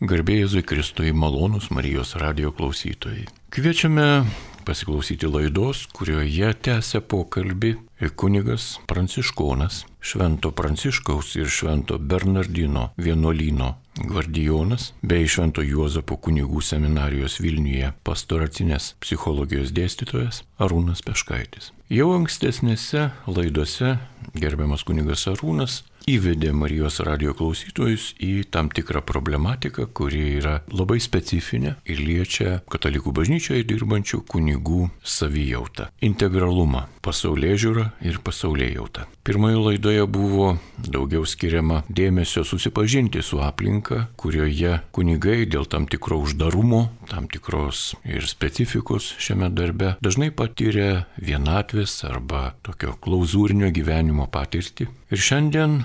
Garbėjai 0.00 0.46
Jėzui 0.46 0.62
Kristui 0.64 1.10
malonus 1.12 1.66
Marijos 1.76 2.14
radio 2.16 2.48
klausytojai. 2.56 3.26
Kviečiame 3.52 4.24
pasiklausyti 4.64 5.28
laidos, 5.28 5.82
kurioje 5.92 6.54
tęsia 6.64 7.02
pokalbį 7.04 7.74
kunigas 8.16 8.78
Pranciškonas, 8.88 9.82
Švento 10.00 10.54
Pranciškaus 10.56 11.34
ir 11.36 11.52
Švento 11.52 11.98
Bernardino 12.00 12.86
vienuolino 12.96 13.74
gvardijonas 14.00 14.94
bei 15.04 15.28
Švento 15.28 15.60
Juozapo 15.60 16.16
kunigų 16.16 16.64
seminarijos 16.64 17.36
Vilniuje 17.44 17.92
pastoracinės 18.00 18.94
psichologijos 19.04 19.74
dėstytojas 19.76 20.40
Arūnas 20.56 21.04
Peškaitis. 21.04 21.74
Jau 21.92 22.08
ankstesnėse 22.16 23.10
laidose 23.28 23.98
gerbiamas 24.32 24.88
kunigas 24.88 25.28
Arūnas 25.28 25.82
įvedė 26.08 26.52
Marijos 26.56 27.00
radio 27.04 27.34
klausytojus 27.36 28.14
į 28.22 28.46
tam 28.52 28.70
tikrą 28.72 29.02
problematiką, 29.06 29.88
kuri 29.92 30.22
yra 30.38 30.60
labai 30.72 31.00
specifinė 31.02 31.76
ir 31.84 32.00
liečia 32.00 32.60
katalikų 32.70 33.12
bažnyčioje 33.16 33.66
dirbančių 33.68 34.22
kunigų 34.30 34.88
savijautą, 35.04 35.90
integralumą, 36.04 36.86
pasaulyje 37.04 37.56
žiūrą 37.64 37.86
ir 38.06 38.20
pasaulyje 38.24 38.74
jautą. 38.76 39.06
Pirmojo 39.24 39.66
laidoje 39.68 40.06
buvo 40.10 40.54
daugiau 40.80 41.26
skiriama 41.28 41.82
dėmesio 41.88 42.44
susipažinti 42.48 43.22
su 43.22 43.40
aplinka, 43.44 44.06
kurioje 44.20 44.78
kunigai 44.96 45.44
dėl 45.50 45.68
tam 45.70 45.86
tikro 45.90 46.20
uždarumo, 46.24 46.86
tam 47.10 47.28
tikros 47.30 47.94
ir 48.08 48.26
specifikos 48.30 49.12
šiame 49.20 49.50
darbe 49.52 49.94
dažnai 50.04 50.30
patyrė 50.32 51.04
vienatvės 51.20 52.00
arba 52.08 52.54
tokio 52.66 52.96
klauzūrinio 53.04 53.70
gyvenimo 53.74 54.26
patirtį. 54.32 54.88
Ir 55.10 55.18
šiandien 55.18 55.80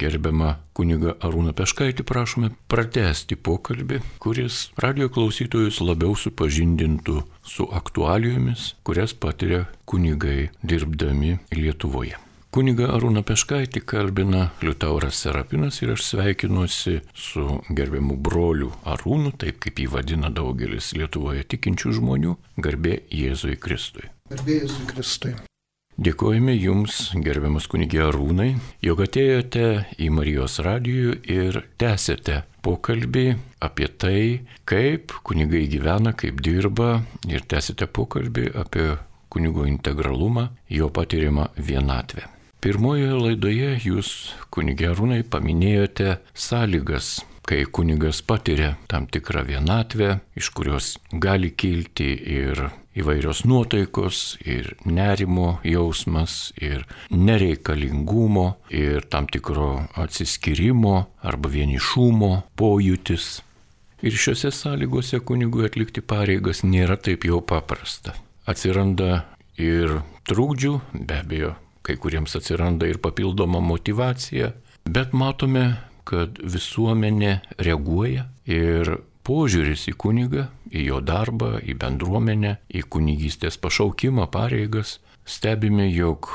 gerbiamą 0.00 0.54
kunigą 0.72 1.12
Arūną 1.20 1.52
Peškaitį 1.58 2.06
prašome 2.08 2.48
pratesti 2.72 3.36
pokalbį, 3.36 3.98
kuris 4.22 4.70
radio 4.80 5.10
klausytojus 5.12 5.82
labiau 5.84 6.14
supažindintų 6.16 7.18
su 7.44 7.66
aktualijomis, 7.68 8.70
kurias 8.86 9.12
patiria 9.12 9.66
kunigai 9.84 10.48
dirbdami 10.64 11.36
Lietuvoje. 11.52 12.16
Kuniga 12.52 12.88
Arūna 12.96 13.20
Peškaitį 13.28 13.84
kalbina 13.92 14.48
Liutauras 14.64 15.20
Serapinas 15.20 15.80
ir 15.84 15.92
aš 15.92 16.08
sveikinuosi 16.08 16.98
su 17.12 17.60
gerbiamu 17.68 18.16
broliu 18.16 18.72
Arūnu, 18.88 19.36
taip 19.36 19.60
kaip 19.60 19.84
jį 19.84 19.88
vadina 19.98 20.32
daugelis 20.32 20.94
Lietuvoje 20.96 21.44
tikinčių 21.44 21.96
žmonių, 22.00 22.36
garbė 22.56 23.02
Jėzui 23.12 23.60
Kristui. 23.60 24.08
Garbė 24.32 24.62
Jėzui 24.62 24.92
Kristui. 24.92 25.38
Dėkojame 26.00 26.54
Jums, 26.56 27.10
gerbiamas 27.20 27.66
kunigė 27.68 28.06
Arūnai, 28.06 28.54
jog 28.80 29.02
atėjote 29.04 29.66
į 30.00 30.08
Marijos 30.16 30.56
radijų 30.64 31.18
ir 31.28 31.58
tęsėte 31.76 32.38
pokalbį 32.64 33.26
apie 33.60 33.90
tai, 34.00 34.22
kaip 34.64 35.12
kunigai 35.20 35.66
gyvena, 35.68 36.14
kaip 36.16 36.40
dirba 36.40 37.02
ir 37.28 37.44
tęsėte 37.44 37.90
pokalbį 37.92 38.46
apie 38.62 38.86
kunigo 39.32 39.66
integralumą, 39.68 40.48
jo 40.72 40.88
patiriamą 40.88 41.50
vienatvę. 41.60 42.24
Pirmojoje 42.64 43.18
laidoje 43.18 43.74
Jūs, 43.84 44.14
kunigė 44.54 44.94
Arūnai, 44.94 45.20
paminėjote 45.28 46.22
sąlygas 46.32 47.18
kai 47.48 47.64
kunigas 47.64 48.22
patiria 48.22 48.76
tam 48.88 49.08
tikrą 49.10 49.42
vienatvę, 49.48 50.18
iš 50.38 50.52
kurios 50.54 50.94
gali 51.12 51.50
kilti 51.50 52.12
ir 52.36 52.68
įvairios 52.98 53.44
nuotaikos, 53.48 54.36
ir 54.44 54.74
nerimo 54.84 55.58
jausmas, 55.64 56.52
ir 56.60 56.84
nereikalingumo, 57.10 58.46
ir 58.70 59.06
tam 59.10 59.26
tikro 59.32 59.86
atsiskirimo 59.96 60.96
arba 61.22 61.52
vienišumo 61.52 62.32
pojūtis. 62.58 63.40
Ir 64.02 64.18
šiuose 64.18 64.50
sąlygose 64.50 65.22
kunigui 65.22 65.68
atlikti 65.68 66.02
pareigas 66.02 66.64
nėra 66.66 66.98
taip 66.98 67.24
jau 67.24 67.40
paprasta. 67.40 68.16
Atsiranda 68.50 69.22
ir 69.56 70.00
trūkdžių, 70.26 70.72
be 71.06 71.20
abejo, 71.22 71.52
kai 71.86 71.96
kuriems 72.02 72.34
atsiranda 72.38 72.88
ir 72.90 72.98
papildoma 73.02 73.62
motivacija, 73.62 74.50
bet 74.90 75.14
matome, 75.14 75.76
kad 76.08 76.38
visuomenė 76.42 77.38
reaguoja 77.62 78.26
ir 78.48 78.96
požiūris 79.26 79.86
į 79.92 79.94
kunigą, 80.02 80.48
į 80.72 80.88
jo 80.88 81.00
darbą, 81.04 81.56
į 81.62 81.76
bendruomenę, 81.78 82.56
į 82.68 82.82
kunigystės 82.90 83.58
pašaukimą, 83.62 84.26
pareigas, 84.34 84.98
stebime, 85.24 85.86
jog 85.92 86.30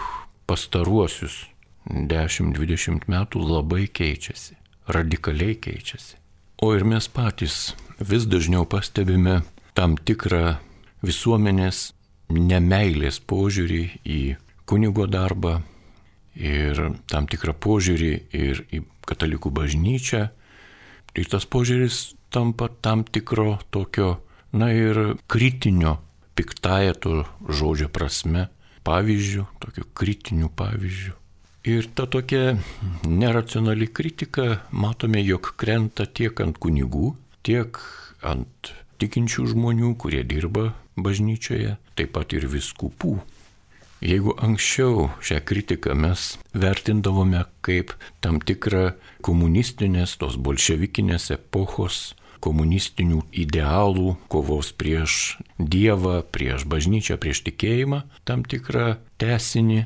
pastaruosius 0.47 1.43
10-20 1.87 3.07
metų 3.11 3.43
labai 3.43 3.87
keičiasi, 3.87 4.55
radikaliai 4.91 5.57
keičiasi. 5.59 6.15
O 6.63 6.73
ir 6.73 6.87
mes 6.87 7.07
patys 7.11 7.75
vis 7.99 8.25
dažniau 8.25 8.65
pastebime 8.65 9.41
tam 9.77 9.97
tikrą 9.97 10.57
visuomenės 11.05 11.91
nemailės 12.33 13.19
požiūrį 13.29 13.83
į 14.03 14.21
kunigo 14.67 15.05
darbą 15.07 15.59
ir 16.35 16.81
tam 17.11 17.27
tikrą 17.29 17.53
požiūrį 17.53 18.11
ir 18.35 18.63
į 18.73 18.81
katalikų 19.07 19.51
bažnyčią. 19.55 20.23
Tai 21.13 21.23
tas 21.31 21.47
požiūris 21.49 22.17
tampa 22.33 22.69
tam 22.83 23.05
tikro 23.07 23.57
tokio, 23.73 24.17
na 24.53 24.69
ir 24.75 25.17
kritinio, 25.31 25.97
piktąją 26.37 26.93
to 27.01 27.13
žodžio 27.47 27.89
prasme, 27.89 28.47
pavyzdžių, 28.87 29.45
tokių 29.63 29.87
kritinių 29.97 30.51
pavyzdžių. 30.55 31.15
Ir 31.67 31.87
ta 31.91 32.05
tokia 32.07 32.55
neracionali 33.03 33.89
kritika, 33.91 34.61
matome, 34.71 35.19
jog 35.25 35.51
krenta 35.59 36.05
tiek 36.07 36.39
ant 36.39 36.59
kunigų, 36.63 37.11
tiek 37.43 37.79
ant 38.23 38.71
tikinčių 39.01 39.49
žmonių, 39.51 39.91
kurie 39.99 40.23
dirba 40.23 40.69
bažnyčioje, 40.95 41.75
taip 41.99 42.13
pat 42.15 42.37
ir 42.37 42.47
viskupų. 42.47 43.17
Jeigu 43.97 44.35
anksčiau 44.37 45.07
šią 45.25 45.39
kritiką 45.41 45.95
mes 45.97 46.35
vertindavome 46.53 47.41
kaip 47.65 47.95
tam 48.21 48.37
tikrą 48.37 48.91
komunistinės, 49.25 50.19
tos 50.21 50.37
bolševikinės 50.37 51.31
epochos, 51.33 52.13
komunistinių 52.43 53.23
idealų, 53.33 54.15
kovos 54.29 54.69
prieš 54.77 55.37
Dievą, 55.57 56.21
prieš 56.21 56.67
bažnyčią, 56.69 57.17
prieš 57.17 57.41
tikėjimą, 57.47 58.03
tam 58.29 58.45
tikrą 58.45 58.99
tesinį, 59.17 59.85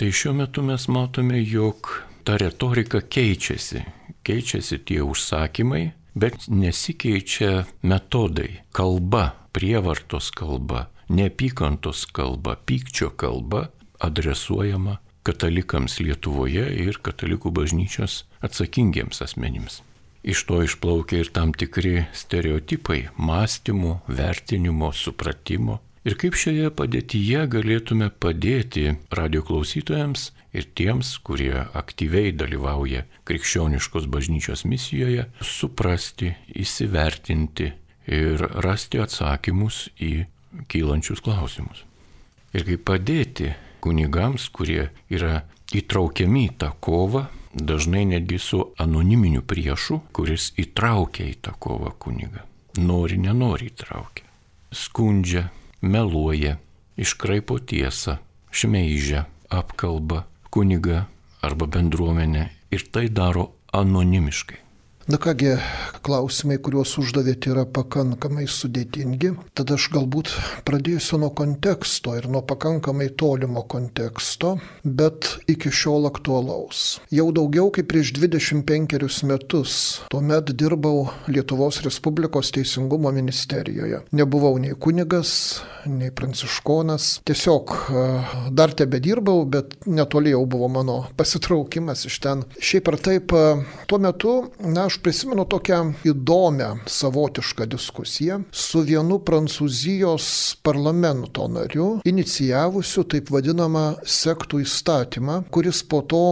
tai 0.00 0.08
šiuo 0.08 0.32
metu 0.40 0.64
mes 0.64 0.88
matome, 0.88 1.36
jog 1.44 1.92
ta 2.24 2.38
retorika 2.40 3.02
keičiasi, 3.04 3.84
keičiasi 4.24 4.80
tie 4.88 5.02
užsakymai, 5.04 5.90
bet 6.16 6.48
nesikeičia 6.48 7.66
metodai, 7.84 8.62
kalba, 8.72 9.34
prievartos 9.52 10.30
kalba, 10.32 10.86
neapykantos 11.12 12.06
kalba, 12.16 12.56
pykčio 12.66 13.12
kalba 13.16 13.68
adresuojama 14.02 14.98
katalikams 15.26 16.00
Lietuvoje 16.02 16.66
ir 16.82 16.98
katalikų 17.04 17.52
bažnyčios 17.54 18.24
atsakingiems 18.42 19.22
asmenims. 19.22 19.80
Iš 20.22 20.44
to 20.46 20.60
išplaukia 20.62 21.22
ir 21.22 21.30
tam 21.34 21.50
tikri 21.54 22.04
stereotipai 22.14 23.08
mąstymo, 23.18 24.00
vertinimo, 24.06 24.92
supratimo. 24.94 25.80
Ir 26.06 26.16
kaip 26.18 26.34
šioje 26.38 26.70
padėtyje 26.74 27.44
galėtume 27.50 28.08
padėti 28.22 28.96
radio 29.14 29.42
klausytojams 29.46 30.30
ir 30.54 30.66
tiems, 30.78 31.14
kurie 31.22 31.54
aktyviai 31.78 32.32
dalyvauja 32.34 33.04
krikščioniškos 33.26 34.08
bažnyčios 34.10 34.64
misijoje, 34.66 35.28
suprasti, 35.42 36.34
įsivertinti 36.58 37.70
ir 38.10 38.42
rasti 38.66 38.98
atsakymus 39.02 39.84
į 40.02 40.26
kylančius 40.68 41.22
klausimus. 41.24 41.84
Ir 42.52 42.66
kaip 42.68 42.84
padėti 42.88 43.52
kunigams, 43.82 44.48
kurie 44.52 44.90
yra 45.12 45.42
įtraukiami 45.72 46.46
į 46.50 46.56
tą 46.60 46.72
kovą, 46.84 47.26
dažnai 47.54 48.04
netgi 48.08 48.38
su 48.40 48.60
anoniminiu 48.80 49.42
priešu, 49.44 50.00
kuris 50.12 50.52
įtraukia 50.60 51.28
į 51.30 51.36
tą 51.44 51.54
kovą 51.58 51.94
kunigą. 51.98 52.44
Nori, 52.80 53.18
nenori 53.20 53.68
įtraukia. 53.72 54.24
Skundžia, 54.72 55.50
meluoja, 55.84 56.56
iškraipo 56.96 57.58
tiesą, 57.60 58.16
šmeižia, 58.52 59.26
apkalba 59.52 60.24
kunigą 60.52 61.04
arba 61.44 61.66
bendruomenę 61.66 62.48
ir 62.72 62.88
tai 62.92 63.08
daro 63.08 63.50
anonimiškai. 63.72 64.61
Na 65.12 65.18
kągi, 65.20 65.50
klausimai, 66.06 66.56
kuriuos 66.64 66.94
uždavėte, 67.02 67.50
yra 67.52 67.66
pakankamai 67.68 68.46
sudėtingi. 68.48 69.34
Tada 69.52 69.76
aš 69.76 69.90
galbūt 69.92 70.30
pradėsiu 70.64 71.18
nuo 71.20 71.28
konteksto 71.36 72.14
ir 72.16 72.30
nuo 72.32 72.40
pakankamai 72.48 73.10
tolimo 73.20 73.60
konteksto, 73.68 74.54
bet 74.82 75.28
iki 75.52 75.68
šiol 75.68 76.08
aktualaus. 76.08 76.96
Jau 77.12 77.26
daugiau 77.36 77.68
kaip 77.76 77.90
prieš 77.92 78.14
25 78.16 79.28
metus 79.28 79.74
tuomet 80.14 80.54
dirbau 80.56 81.10
Lietuvos 81.28 81.82
Respublikos 81.84 82.54
Teisingumo 82.56 83.12
ministerijoje. 83.12 84.00
Nebuvau 84.16 84.56
nei 84.64 84.72
kunigas, 84.72 85.34
nei 85.92 86.08
pranciškonas. 86.08 87.10
Tiesiog 87.28 87.76
e, 87.76 88.06
dar 88.56 88.72
tebe 88.72 89.02
dirbau, 89.04 89.44
bet 89.44 89.76
netoli 89.84 90.32
jau 90.32 90.46
buvo 90.48 90.72
mano 90.72 90.98
pasitraukimas 91.20 92.08
iš 92.08 92.18
ten. 92.24 92.48
Šiaip 92.56 92.90
ar 92.94 93.00
taip, 93.10 93.36
e, 93.36 93.86
tuo 93.92 94.00
metu, 94.00 94.36
na, 94.64 94.88
aš 94.88 95.01
prisimenu 95.02 95.44
tokią 95.44 95.92
įdomią 96.06 96.68
savotišką 96.86 97.66
diskusiją 97.66 98.40
su 98.52 98.82
vienu 98.86 99.18
prancūzijos 99.18 100.26
parlamento 100.62 101.48
nariu, 101.48 101.88
inicijavusiu 102.06 103.04
taip 103.04 103.30
vadinamą 103.34 103.86
sektų 104.06 104.62
įstatymą, 104.62 105.42
kuris 105.50 105.82
po 105.82 106.02
to 106.06 106.24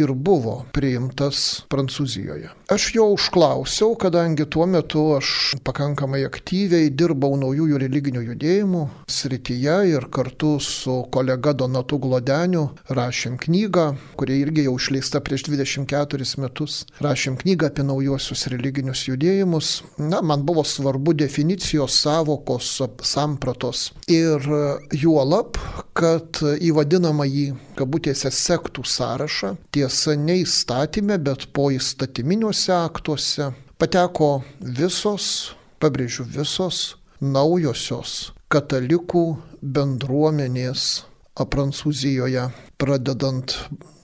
ir 0.00 0.12
buvo 0.14 0.64
priimtas 0.74 1.62
Prancūzijoje. 1.70 2.50
Aš 2.70 2.90
jo 2.94 3.08
užklausiau, 3.16 3.96
kadangi 3.98 4.46
tuo 4.50 4.66
metu 4.70 5.02
aš 5.16 5.56
pakankamai 5.66 6.22
aktyviai 6.26 6.90
dirbau 6.94 7.34
naujųjų 7.40 7.80
religinių 7.82 8.22
judėjimų 8.28 8.82
srityje 9.10 9.76
ir 9.90 10.06
kartu 10.14 10.52
su 10.62 11.00
kolega 11.12 11.52
Donatu 11.56 11.98
Glodeniu 12.02 12.68
rašėm 12.88 13.38
knygą, 13.42 13.86
kuri 14.20 14.40
irgi 14.44 14.66
jau 14.68 14.76
išleista 14.78 15.20
prieš 15.24 15.48
24 15.48 16.28
metus. 16.42 16.84
Rašėm 17.02 17.38
knygą 17.40 17.70
apie 17.72 17.86
naujuosius 17.86 18.46
religinius 18.52 19.06
judėjimus. 19.08 19.72
Na, 19.98 20.22
man 20.22 20.44
buvo 20.46 20.64
svarbu 20.64 21.14
definicijos, 21.18 21.98
savokos, 22.04 22.70
sampratos. 23.02 23.90
Ir 24.10 24.46
juolap, 24.94 25.58
kad 25.96 26.40
į 26.40 26.72
vadinamąjį, 26.78 27.46
kabutėse, 27.78 28.30
sektų 28.32 28.84
sąrašą, 28.86 29.54
tiesa, 29.90 30.14
ne 30.14 30.38
įstatymė, 30.44 31.18
bet 31.18 31.48
po 31.52 31.70
įstatyminiuose 31.74 32.72
aktuose 32.76 33.50
pateko 33.80 34.42
visos, 34.60 35.56
pabrėžiu, 35.82 36.24
visos 36.30 36.96
naujosios 37.20 38.32
katalikų 38.50 39.24
bendruomenės 39.60 41.06
Prancūzijoje, 41.40 42.50
pradedant 42.76 43.54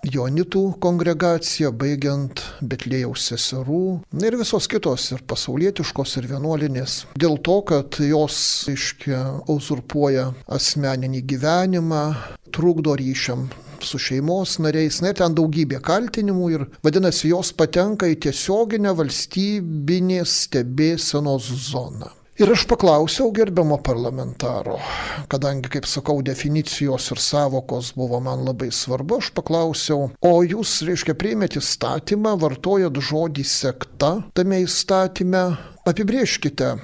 Jonitų 0.08 0.62
kongregacija, 0.80 1.68
baigiant 1.68 2.40
Betlėjaus 2.64 3.26
seserų 3.28 3.80
ir 4.24 4.36
visos 4.40 4.70
kitos 4.72 5.10
ir 5.12 5.20
pasaulietiškos 5.28 6.16
ir 6.16 6.30
vienuolinės. 6.30 6.94
Dėl 7.20 7.36
to, 7.44 7.58
kad 7.68 7.98
jos, 8.00 8.38
iškia, 8.72 9.20
uzurpuoja 9.52 10.30
asmeninį 10.48 11.20
gyvenimą, 11.34 12.04
trukdo 12.56 12.96
ryšiam 12.96 13.50
su 13.84 13.98
šeimos 14.00 14.58
nariais, 14.62 15.00
net 15.04 15.18
ten 15.20 15.34
daugybė 15.36 15.82
kaltinimų 15.84 16.50
ir 16.54 16.66
vadinasi, 16.86 17.32
jos 17.32 17.52
patenka 17.56 18.08
į 18.08 18.20
tiesioginę 18.26 18.94
valstybinės 18.96 20.36
stebėsenos 20.46 21.50
zoną. 21.70 22.12
Ir 22.36 22.50
aš 22.52 22.66
paklausiau 22.68 23.30
gerbiamo 23.32 23.78
parlamentaro, 23.80 24.74
kadangi, 25.32 25.70
kaip 25.72 25.88
sakau, 25.88 26.18
definicijos 26.20 27.06
ir 27.14 27.22
savokos 27.24 27.94
buvo 27.96 28.20
man 28.20 28.44
labai 28.44 28.68
svarbu, 28.68 29.22
aš 29.22 29.30
paklausiau, 29.38 30.10
o 30.20 30.34
jūs, 30.44 30.82
reiškia, 30.84 31.16
priimėte 31.16 31.62
įstatymą, 31.62 32.36
vartojat 32.44 33.00
žodį 33.08 33.48
sekta 33.48 34.12
tame 34.36 34.60
įstatyme, 34.66 35.46
apibrieškite, 35.88 36.74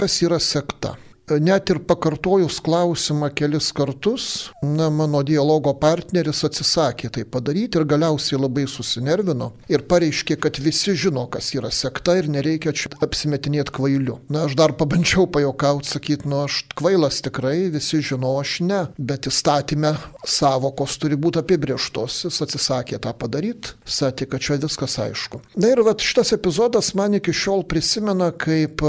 kas 0.00 0.20
yra 0.24 0.40
sekta 0.40 0.96
net 1.30 1.70
ir 1.70 1.78
pakartojus 1.86 2.58
klausimą 2.64 3.30
kelis 3.34 3.70
kartus, 3.72 4.50
na, 4.62 4.88
mano 4.90 5.22
dialogo 5.22 5.72
partneris 5.78 6.42
atsisakė 6.46 7.10
tai 7.14 7.24
padaryti 7.24 7.78
ir 7.78 7.86
galiausiai 7.88 8.40
labai 8.40 8.66
susinervino 8.68 9.52
ir 9.70 9.84
pareiškė, 9.88 10.36
kad 10.42 10.58
visi 10.62 10.96
žino, 10.98 11.26
kas 11.30 11.52
yra 11.54 11.70
sekta 11.72 12.16
ir 12.18 12.28
nereikia 12.32 12.74
čia 12.74 12.90
apsimetinėti 13.04 13.74
kvailiu. 13.76 14.18
Na, 14.32 14.46
aš 14.48 14.56
dar 14.58 14.74
pabandžiau 14.78 15.28
pajokauti, 15.30 15.92
sakyti, 15.94 16.28
nu, 16.28 16.42
aš 16.46 16.62
kvailas 16.78 17.22
tikrai, 17.24 17.70
visi 17.72 18.02
žino, 18.02 18.34
aš 18.40 18.58
ne, 18.66 18.82
bet 18.98 19.30
įstatymę 19.30 19.94
savokos 20.26 20.98
turi 21.02 21.18
būti 21.20 21.42
apibrieštos. 21.42 22.24
Jis 22.26 22.42
atsisakė 22.44 23.00
tą 23.02 23.14
padaryti, 23.18 23.76
sakė, 23.86 24.28
kad 24.34 24.42
čia 24.44 24.58
viskas 24.62 24.98
aišku. 25.06 25.42
Na 25.62 25.72
ir 25.72 25.84
va 25.86 25.94
šitas 25.98 26.34
epizodas 26.34 26.92
man 26.98 27.18
iki 27.18 27.34
šiol 27.36 27.64
prisimena 27.68 28.32
kaip 28.34 28.82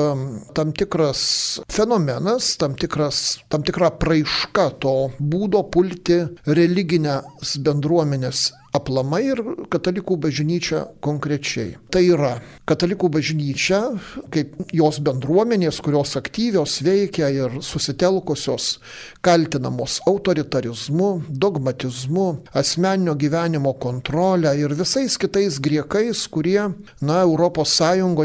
tam 0.57 0.73
tikras 0.75 1.23
fenomenas, 1.71 2.22
fenomenas, 2.23 2.57
tam, 2.57 2.75
tikras, 2.75 3.39
tam 3.49 3.63
tikra 3.63 3.91
praiška 3.99 4.69
to 4.79 5.11
būdo 5.19 5.63
pulti 5.69 6.23
religinės 6.45 7.57
bendruomenės 7.59 8.53
aplamai 8.73 9.21
ir 9.27 9.41
katalikų 9.69 10.17
bažnyčia 10.17 10.87
konkrečiai. 11.03 11.75
Tai 11.93 12.01
yra 12.01 12.31
katalikų 12.65 13.09
bažnyčia, 13.13 13.99
kaip 14.33 14.55
jos 14.73 14.97
bendruomenės, 14.99 15.79
kurios 15.83 16.15
aktyvios 16.17 16.79
veikia 16.81 17.29
ir 17.29 17.59
susitelkusios, 17.61 18.79
kaltinamos 19.21 19.99
autoritarizmu, 20.07 21.11
dogmatizmu, 21.29 22.27
asmeninio 22.53 23.13
gyvenimo 23.13 23.75
kontrolę 23.77 24.55
ir 24.57 24.73
visais 24.73 25.19
kitais 25.21 25.59
griekais, 25.61 26.25
kurie, 26.27 26.71
na, 27.01 27.21
ES 27.23 27.79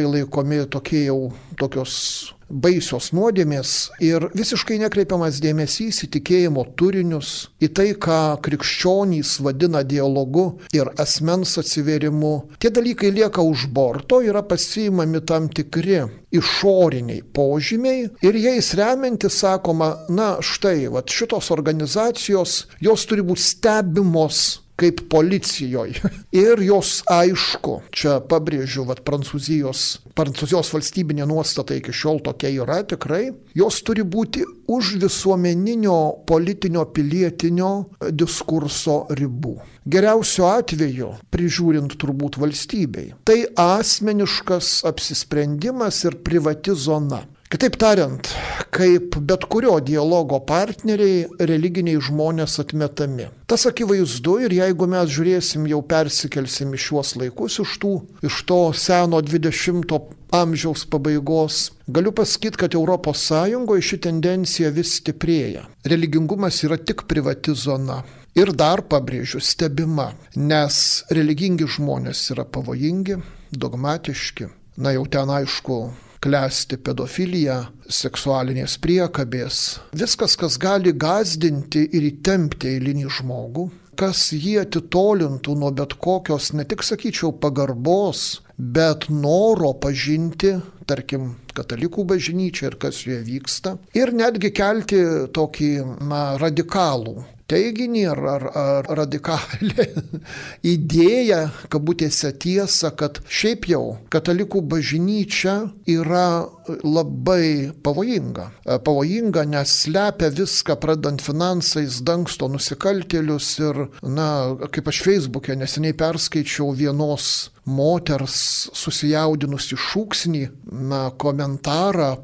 laikomi 0.08 0.64
tokie 0.70 1.04
jau 1.04 1.32
tokios 1.58 2.37
baisios 2.48 3.10
nuodėmės 3.12 3.74
ir 4.04 4.28
visiškai 4.36 4.78
nekreipiamas 4.82 5.40
dėmesys 5.44 6.02
į 6.06 6.10
tikėjimo 6.16 6.64
turinius, 6.78 7.48
į 7.60 7.70
tai, 7.76 7.88
ką 7.94 8.38
krikščionys 8.44 9.38
vadina 9.44 9.84
dialogu 9.84 10.46
ir 10.74 10.90
asmens 11.00 11.56
atsiverimu. 11.60 12.34
Tie 12.58 12.72
dalykai 12.74 13.12
lieka 13.14 13.44
už 13.44 13.68
borto, 13.72 14.22
yra 14.24 14.42
pasiimami 14.42 15.22
tam 15.26 15.48
tikri 15.52 16.00
išoriniai 16.34 17.22
požymiai 17.34 18.08
ir 18.24 18.36
jais 18.36 18.72
remiantis 18.76 19.40
sakoma, 19.42 19.94
na 20.08 20.36
štai, 20.44 20.88
va 20.92 21.04
šitos 21.04 21.52
organizacijos, 21.54 22.64
jos 22.84 23.06
turi 23.08 23.24
būti 23.24 23.46
stebimos 23.48 24.67
kaip 24.78 25.04
policijoje. 25.10 26.00
Ir 26.44 26.62
jos 26.62 27.00
aišku, 27.10 27.80
čia 27.94 28.18
pabrėžiu, 28.30 28.86
vad 28.88 29.02
Prancūzijos, 29.06 29.86
Prancūzijos 30.18 30.70
valstybinė 30.74 31.26
nuostata 31.28 31.76
iki 31.78 31.94
šiol 31.94 32.22
tokia 32.26 32.52
yra 32.62 32.80
tikrai, 32.86 33.32
jos 33.58 33.80
turi 33.86 34.06
būti 34.06 34.44
už 34.68 34.96
visuomeninio 35.02 35.96
politinio 36.28 36.84
pilietinio 36.94 37.72
diskurso 38.12 39.00
ribų. 39.18 39.56
Geriausiu 39.88 40.44
atveju, 40.44 41.14
prižiūrint 41.32 41.94
turbūt 42.00 42.36
valstybei, 42.40 43.14
tai 43.24 43.46
asmeniškas 43.56 44.82
apsisprendimas 44.88 46.02
ir 46.04 46.18
privati 46.26 46.76
zona. 46.76 47.22
Kitaip 47.48 47.78
tariant, 47.80 48.28
kaip 48.76 49.14
bet 49.24 49.46
kurio 49.48 49.78
dialogo 49.80 50.36
partneriai, 50.44 51.22
religiniai 51.48 51.96
žmonės 52.04 52.58
atmetami. 52.60 53.30
Tas 53.48 53.62
akivaizdu 53.70 54.34
ir 54.44 54.52
jeigu 54.52 54.84
mes 54.92 55.08
žiūrėsim, 55.14 55.62
jau 55.70 55.78
persikelsim 55.80 56.74
iš 56.76 56.82
šiuos 56.90 57.12
laikus, 57.16 57.54
iš, 57.62 57.70
tų, 57.80 57.92
iš 58.28 58.42
to 58.50 58.58
seno 58.76 59.22
20 59.24 59.94
amžiaus 60.36 60.82
pabaigos, 60.92 61.60
galiu 61.88 62.12
pasakyti, 62.12 62.60
kad 62.60 62.76
ES 62.76 63.86
ši 63.88 63.98
tendencija 64.04 64.68
vis 64.68 64.98
stiprėja. 64.98 65.62
Religingumas 65.88 66.58
yra 66.68 66.76
tik 66.76 67.06
privati 67.08 67.54
zona. 67.56 68.02
Ir 68.36 68.52
dar 68.52 68.82
pabrėžiu, 68.84 69.40
stebima, 69.40 70.10
nes 70.36 70.82
religingi 71.08 71.64
žmonės 71.64 72.26
yra 72.36 72.44
pavojingi, 72.44 73.16
dogmatiški. 73.56 74.50
Na 74.84 74.92
jau 74.92 75.06
ten 75.08 75.32
aišku, 75.32 75.78
klesti 76.24 76.78
pedofilija, 76.82 77.58
seksualinės 77.88 78.76
priekabės, 78.82 79.58
viskas, 79.96 80.36
kas 80.38 80.58
gali 80.60 80.92
gazdinti 80.92 81.84
ir 81.94 82.08
įtempti 82.10 82.74
eilinį 82.74 83.06
žmogų, 83.18 83.68
kas 83.98 84.28
jį 84.34 84.58
atitolintų 84.62 85.56
nuo 85.58 85.72
bet 85.74 85.96
kokios, 85.98 86.52
ne 86.54 86.66
tik 86.68 86.84
sakyčiau, 86.86 87.32
pagarbos, 87.42 88.42
bet 88.58 89.08
noro 89.10 89.72
pažinti, 89.82 90.56
tarkim, 90.86 91.32
katalikų 91.58 92.06
bažnyčią 92.12 92.70
ir 92.72 92.78
kas 92.80 93.02
joje 93.06 93.24
vyksta, 93.26 93.76
ir 93.98 94.14
netgi 94.16 94.52
kelti 94.54 95.02
tokį 95.34 95.72
na, 96.08 96.22
radikalų 96.40 97.18
teiginį 97.48 98.02
ar, 98.12 98.20
ar, 98.34 98.44
ar 98.60 98.88
radikalę 98.98 99.86
idėją, 100.74 101.40
kabutėse 101.72 102.32
tiesą, 102.42 102.92
kad 102.98 103.22
šiaip 103.24 103.68
jau 103.70 103.82
katalikų 104.12 104.62
bažnyčia 104.74 105.56
yra 105.88 106.44
labai 106.84 107.72
pavojinga. 107.84 108.50
Pavojinga, 108.84 109.46
nes 109.48 109.74
slepia 109.84 110.30
viską, 110.34 110.76
pradant 110.82 111.24
finansais, 111.24 112.02
dangsto 112.04 112.50
nusikaltėlius 112.52 113.52
ir, 113.62 113.86
na, 114.04 114.28
kaip 114.72 114.92
aš 114.92 115.02
Facebook'e 115.06 115.56
neseniai 115.58 115.96
perskaičiau 115.96 116.74
vienos 116.76 117.48
moters 117.68 118.68
susijaudinusi 118.76 119.76
šūksnį, 119.76 120.44
na, 120.88 121.08
komentarą 121.20 121.47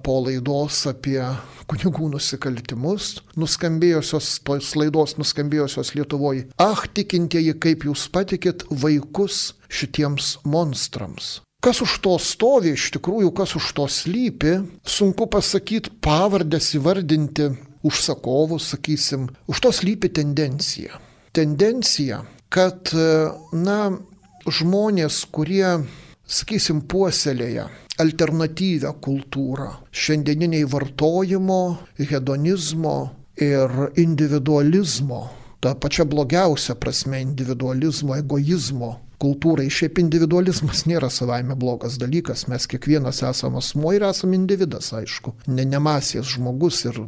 po 0.04 0.21
laidos 0.26 0.87
apie 0.90 1.21
kunigų 1.71 2.11
nusikaltimus, 2.12 3.23
nuskambėjusios, 3.40 4.40
tos 4.45 4.75
laidos 4.76 5.16
nuskambėjusios 5.16 5.95
Lietuvoje. 5.97 6.49
Ah, 6.61 6.85
tikintieji, 6.85 7.54
kaip 7.57 7.87
jūs 7.88 8.09
patikit 8.12 8.66
vaikus 8.69 9.54
šitiems 9.69 10.38
monstrams. 10.45 11.40
Kas 11.64 11.81
už 11.81 11.97
to 12.04 12.19
stovi, 12.21 12.75
iš 12.76 12.90
tikrųjų, 12.99 13.31
kas 13.33 13.54
už 13.57 13.71
to 13.73 13.87
slypi, 13.88 14.59
sunku 14.85 15.25
pasakyti, 15.33 15.95
pavardės 16.04 16.75
įvardinti 16.76 17.49
užsakovus, 17.85 18.75
sakysim, 18.75 19.31
už 19.49 19.62
to 19.64 19.73
slypi 19.73 20.11
tendencija. 20.12 21.00
Tendencija, 21.33 22.21
kad, 22.52 22.93
na, 23.57 23.78
žmonės, 24.45 25.25
kurie 25.33 25.81
sakysim, 26.26 26.83
puoselėja 26.88 27.69
alternatyvę 28.00 28.90
kultūrą 29.04 29.71
šiandieniniai 29.95 30.66
vartojimo, 30.66 31.61
hedonizmo 31.99 32.97
ir 33.38 33.71
individualizmo, 34.00 35.23
ta 35.62 35.75
pačia 35.78 36.07
blogiausia 36.09 36.75
prasme 36.81 37.21
individualizmo, 37.23 38.16
egoizmo 38.19 38.97
kultūrai. 39.25 39.69
Šiaip 39.73 40.00
individualizmas 40.02 40.85
nėra 40.90 41.09
savaime 41.12 41.54
blogas 41.59 41.97
dalykas, 42.02 42.47
mes 42.50 42.66
kiekvienas 42.71 43.23
esame 43.25 43.61
asmo 43.62 43.93
ir 43.95 44.04
esame 44.09 44.37
individas, 44.37 44.90
aišku. 44.97 45.37
Ne 45.54 45.64
nemasės 45.69 46.35
žmogus 46.35 46.83
ir 46.90 46.99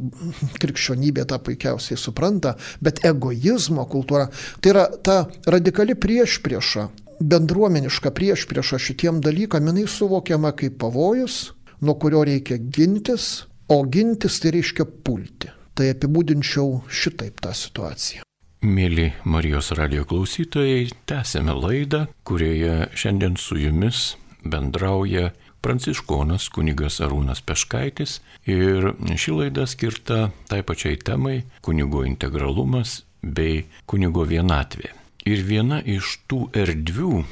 krikščionybė 0.63 1.27
tą 1.29 1.41
puikiausiai 1.43 1.99
supranta, 1.99 2.55
bet 2.81 3.03
egoizmo 3.05 3.85
kultūra 3.91 4.29
tai 4.61 4.73
yra 4.73 4.87
ta 5.03 5.19
radikali 5.45 5.97
prieš 5.99 6.39
priešą 6.45 6.87
bendruomeniška 7.19 8.11
priešprieša 8.11 8.79
šitiem 8.79 9.21
dalykam, 9.21 9.67
jinai 9.67 9.87
suvokiama 9.87 10.51
kaip 10.57 10.77
pavojus, 10.81 11.53
nuo 11.81 11.95
kurio 11.99 12.23
reikia 12.27 12.57
gintis, 12.57 13.45
o 13.67 13.83
gintis 13.83 14.39
tai 14.39 14.55
reiškia 14.57 14.85
pulti. 15.03 15.51
Tai 15.77 15.91
apibūdinčiau 15.93 16.79
šitaip 16.89 17.41
tą 17.43 17.51
situaciją. 17.53 18.23
Mėly 18.65 19.11
Marijos 19.29 19.69
radio 19.77 20.01
klausytojai, 20.09 20.87
tęsėme 21.05 21.53
laidą, 21.53 22.07
kurioje 22.25 22.87
šiandien 22.97 23.37
su 23.37 23.59
jumis 23.61 24.15
bendrauja 24.41 25.29
pranciškonas 25.61 26.47
kunigas 26.53 26.97
Arūnas 27.05 27.43
Peškaitis 27.45 28.19
ir 28.49 28.93
ši 29.13 29.35
laida 29.35 29.67
skirta 29.69 30.31
tai 30.49 30.63
pačiai 30.65 30.97
temai- 30.97 31.43
kunigo 31.65 32.01
integralumas 32.05 33.03
bei 33.21 33.65
kunigo 33.85 34.25
vienatvė. 34.25 35.06
Ir 35.27 35.41
viena 35.43 35.81
iš 35.83 36.21
tų 36.31 36.45
erdvių, 36.55 37.25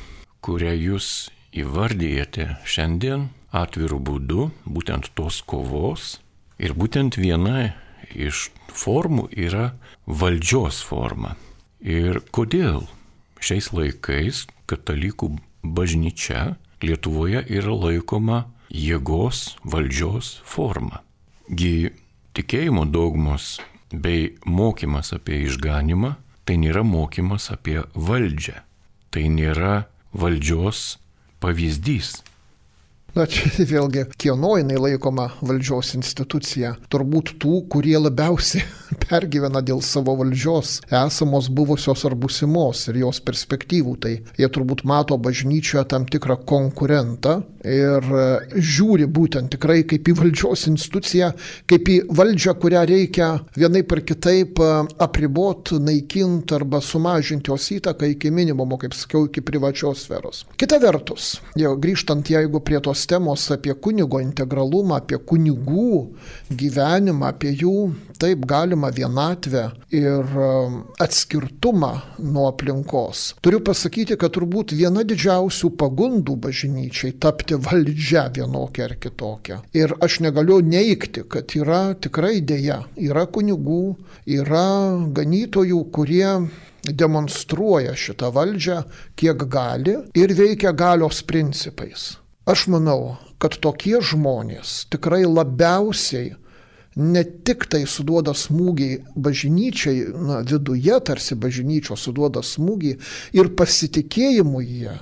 kurią 0.43 0.73
jūs 0.75 1.29
įvardyjate 1.55 2.57
šiandien 2.67 3.29
atvirų 3.55 3.99
būdų, 4.09 4.47
būtent 4.67 5.13
tos 5.15 5.37
kovos, 5.47 6.17
ir 6.59 6.73
būtent 6.75 7.15
viena 7.15 7.71
iš 8.11 8.49
formų 8.67 9.29
yra 9.31 9.69
valdžios 10.05 10.81
forma. 10.83 11.37
Ir 11.79 12.19
kodėl 12.35 12.83
šiais 13.39 13.71
laikais 13.71 14.43
katalikų 14.67 15.31
bažnyčia 15.63 16.57
Lietuvoje 16.83 17.45
yra 17.47 17.71
laikoma 17.85 18.41
jėgos 18.67 19.55
valdžios 19.63 20.41
forma. 20.43 20.99
Gi 21.47 21.93
tikėjimo 22.35 22.83
dogmos 22.91 23.61
bei 23.89 24.33
mokymas 24.43 25.15
apie 25.15 25.45
išganimą 25.47 26.17
tai 26.45 26.59
nėra 26.61 26.85
mokymas 26.85 27.49
apie 27.53 27.81
valdžią, 27.95 28.61
tai 29.11 29.27
nėra 29.33 29.85
valdžios 30.13 30.95
pavyzdys. 31.43 32.21
Na 33.15 33.23
čia 33.31 33.47
vėlgi, 33.71 34.09
kieno 34.19 34.57
jinai 34.59 34.75
laikoma 34.75 35.29
valdžios 35.39 35.93
institucija? 35.95 36.73
Turbūt 36.91 37.37
tų, 37.39 37.61
kurie 37.71 37.95
labiausiai 37.95 38.65
pergyvena 39.05 39.61
dėl 39.63 39.79
savo 39.85 40.17
valdžios, 40.19 40.81
esamos 40.91 41.47
buvusios 41.47 42.03
ar 42.07 42.17
busimos 42.19 42.83
ir 42.91 42.99
jos 43.05 43.21
perspektyvų. 43.23 43.95
Tai 44.03 44.13
jie 44.19 44.49
turbūt 44.51 44.83
mato 44.89 45.15
bažnyčioje 45.15 45.85
tam 45.95 46.07
tikrą 46.11 46.41
konkurentą 46.43 47.39
ir 47.65 48.05
e, 48.05 48.25
žiūri 48.55 49.07
būtent 49.11 49.51
tikrai 49.55 49.81
kaip 49.89 50.07
į 50.09 50.15
valdžios 50.19 50.65
instituciją, 50.71 51.31
kaip 51.69 51.89
į 51.91 51.97
valdžią, 52.15 52.55
kurią 52.61 52.83
reikia 52.89 53.29
vienaip 53.57 53.95
ar 53.95 54.01
kitaip 54.07 54.61
e, 54.61 54.71
apribot, 55.05 55.73
naikinti 55.81 56.55
arba 56.57 56.81
sumažinti 56.83 57.51
jos 57.51 57.67
įtaką 57.77 58.09
iki 58.13 58.31
minimumo, 58.33 58.79
kaip 58.81 58.95
sakiau, 58.97 59.25
iki 59.29 59.43
privačios 59.45 60.05
sferos. 60.05 60.43
Kita 60.59 60.79
vertus, 60.83 61.35
jau 61.59 61.75
grįžtant 61.81 62.29
jeigu 62.31 62.61
prie 62.65 62.81
tos 62.83 63.05
temos 63.09 63.47
apie 63.53 63.73
kunigo 63.75 64.21
integralumą, 64.23 65.01
apie 65.01 65.19
kunigų 65.19 65.91
gyvenimą, 66.53 67.33
apie 67.33 67.55
jų 67.55 67.75
taip 68.21 68.45
galima 68.49 68.89
vienatvę 68.95 69.63
ir 69.95 70.37
um, 70.37 70.77
atskirtumą 71.01 71.91
nuo 72.19 72.47
aplinkos. 72.49 73.23
Turiu 73.45 73.61
pasakyti, 73.65 74.17
kad 74.19 74.35
turbūt 74.35 74.75
viena 74.77 75.05
didžiausių 75.07 75.71
pagundų 75.79 76.37
bažnyčiai 76.47 77.15
tapti 77.21 77.57
valdžia 77.67 78.27
vienokia 78.35 78.89
ar 78.89 78.95
kitokia. 79.01 79.61
Ir 79.77 79.95
aš 80.03 80.19
negaliu 80.25 80.61
neikti, 80.65 81.25
kad 81.29 81.55
yra 81.57 81.95
tikrai 81.99 82.39
dėja, 82.41 82.83
yra 82.97 83.25
kunigų, 83.27 83.81
yra 84.37 84.67
ganytojų, 85.15 85.81
kurie 85.95 86.29
demonstruoja 86.85 87.95
šitą 87.97 88.29
valdžią, 88.35 88.81
kiek 89.17 89.47
gali 89.49 89.97
ir 90.13 90.33
veikia 90.37 90.73
galios 90.75 91.23
principais. 91.25 92.15
Aš 92.45 92.67
manau, 92.69 93.15
kad 93.41 93.57
tokie 93.57 93.97
žmonės 94.05 94.85
tikrai 94.93 95.23
labiausiai 95.25 96.35
ne 96.95 97.23
tik 97.23 97.67
tai 97.71 97.83
suduoda 97.89 98.33
smūgį 98.37 98.89
bažnyčiai, 99.19 100.05
na, 100.15 100.39
viduje 100.47 100.99
tarsi 101.03 101.35
bažnyčio 101.35 101.97
suduoda 101.99 102.43
smūgį 102.45 102.95
ir 103.35 103.51
pasitikėjimu 103.59 104.63
jie, 104.63 104.95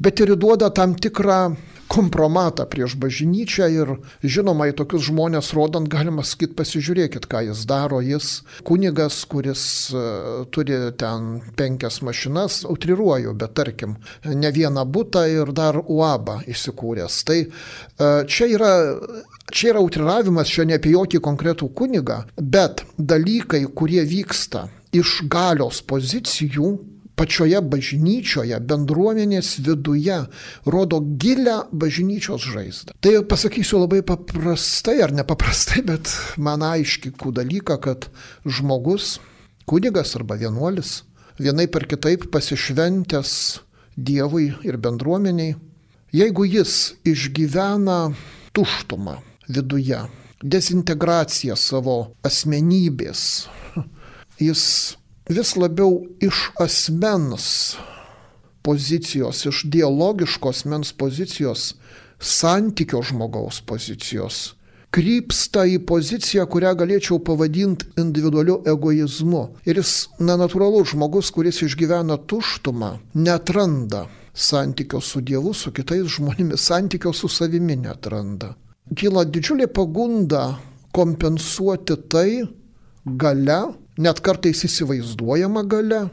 bet 0.00 0.24
ir 0.24 0.34
duoda 0.40 0.70
tam 0.74 0.96
tikrą 0.96 1.56
kompromatą 1.94 2.66
prieš 2.70 2.96
bažnyčią 3.00 3.68
ir 3.70 3.92
žinoma 4.22 4.68
į 4.70 4.76
tokius 4.80 5.06
žmonės 5.08 5.52
rodant 5.56 5.88
galima 5.90 6.24
sakyti 6.26 6.56
pasižiūrėkit, 6.58 7.28
ką 7.30 7.44
jis 7.48 7.64
daro. 7.70 8.00
Jis 8.04 8.42
kunigas, 8.66 9.20
kuris 9.30 9.64
uh, 9.94 10.42
turi 10.50 10.80
ten 10.98 11.38
penkias 11.58 12.00
mašinas, 12.02 12.62
utriruoju, 12.70 13.36
bet 13.38 13.54
tarkim, 13.58 13.96
ne 14.26 14.50
vieną 14.54 14.84
būtą 14.90 15.26
ir 15.30 15.54
dar 15.54 15.78
uabą 15.84 16.40
įsikūręs. 16.50 17.20
Tai 17.28 17.40
uh, 17.46 18.24
čia 18.26 18.50
yra 18.56 18.74
Čia 19.54 19.74
yra 19.74 19.80
utriravimas, 19.84 20.48
čia 20.48 20.64
ne 20.64 20.78
apie 20.78 20.94
jokį 20.94 21.20
konkretų 21.22 21.68
kunigą, 21.76 22.22
bet 22.40 22.80
dalykai, 22.96 23.60
kurie 23.76 24.00
vyksta 24.08 24.64
iš 24.96 25.18
galios 25.30 25.82
pozicijų, 25.84 26.70
pačioje 27.18 27.60
bažnyčioje, 27.62 28.58
bendruomenės 28.60 29.54
viduje 29.64 30.18
rodo 30.66 31.00
gilę 31.00 31.60
bažnyčios 31.72 32.46
žaizdą. 32.54 32.96
Tai 33.00 33.22
pasakysiu 33.30 33.82
labai 33.84 34.02
paprastai 34.06 35.00
ar 35.04 35.14
nepaprastai, 35.14 35.84
bet 35.86 36.10
man 36.36 36.64
aiškikų 36.66 37.34
dalyką, 37.38 37.78
kad 37.82 38.08
žmogus, 38.44 39.18
kunigas 39.70 40.16
arba 40.18 40.38
vienuolis, 40.40 41.02
vienai 41.38 41.68
per 41.70 41.86
kitaip 41.90 42.30
pasišventęs 42.34 43.62
Dievui 43.94 44.48
ir 44.66 44.74
bendruomeniai, 44.82 45.52
jeigu 46.10 46.42
jis 46.50 46.96
išgyvena 47.06 48.08
tuštumą 48.50 49.20
viduje, 49.46 50.00
dezintegraciją 50.42 51.54
savo 51.54 51.96
asmenybės, 52.26 53.46
jis 54.48 54.64
vis 55.28 55.54
labiau 55.56 56.02
iš 56.20 56.50
asmens 56.60 57.76
pozicijos, 58.64 59.44
iš 59.46 59.64
dialogiškos 59.68 60.64
mens 60.64 60.92
pozicijos, 60.92 61.74
santykio 62.18 63.02
žmogaus 63.04 63.60
pozicijos, 63.66 64.54
krypsta 64.94 65.66
į 65.68 65.80
poziciją, 65.88 66.46
kurią 66.48 66.72
galėčiau 66.80 67.18
pavadinti 67.26 67.90
individualiu 68.00 68.60
egoizmu. 68.70 69.42
Ir 69.68 69.80
jis, 69.82 69.94
na, 70.20 70.38
natūralus 70.40 70.94
žmogus, 70.94 71.32
kuris 71.34 71.60
išgyvena 71.66 72.16
tuštumą, 72.30 72.94
netranda 73.18 74.06
santykio 74.34 75.00
su 75.00 75.20
Dievu, 75.20 75.52
su 75.54 75.72
kitais 75.74 76.08
žmonėmis, 76.16 76.62
santykio 76.70 77.12
su 77.14 77.28
savimi 77.28 77.76
netranda. 77.78 78.54
Kyla 78.94 79.24
didžiulė 79.28 79.68
pagunda 79.72 80.58
kompensuoti 80.94 81.96
tai 82.10 82.28
gale, 83.04 83.60
net 83.98 84.20
kartais 84.24 84.64
įsivaizduojama 84.66 85.64
gale 85.70 86.06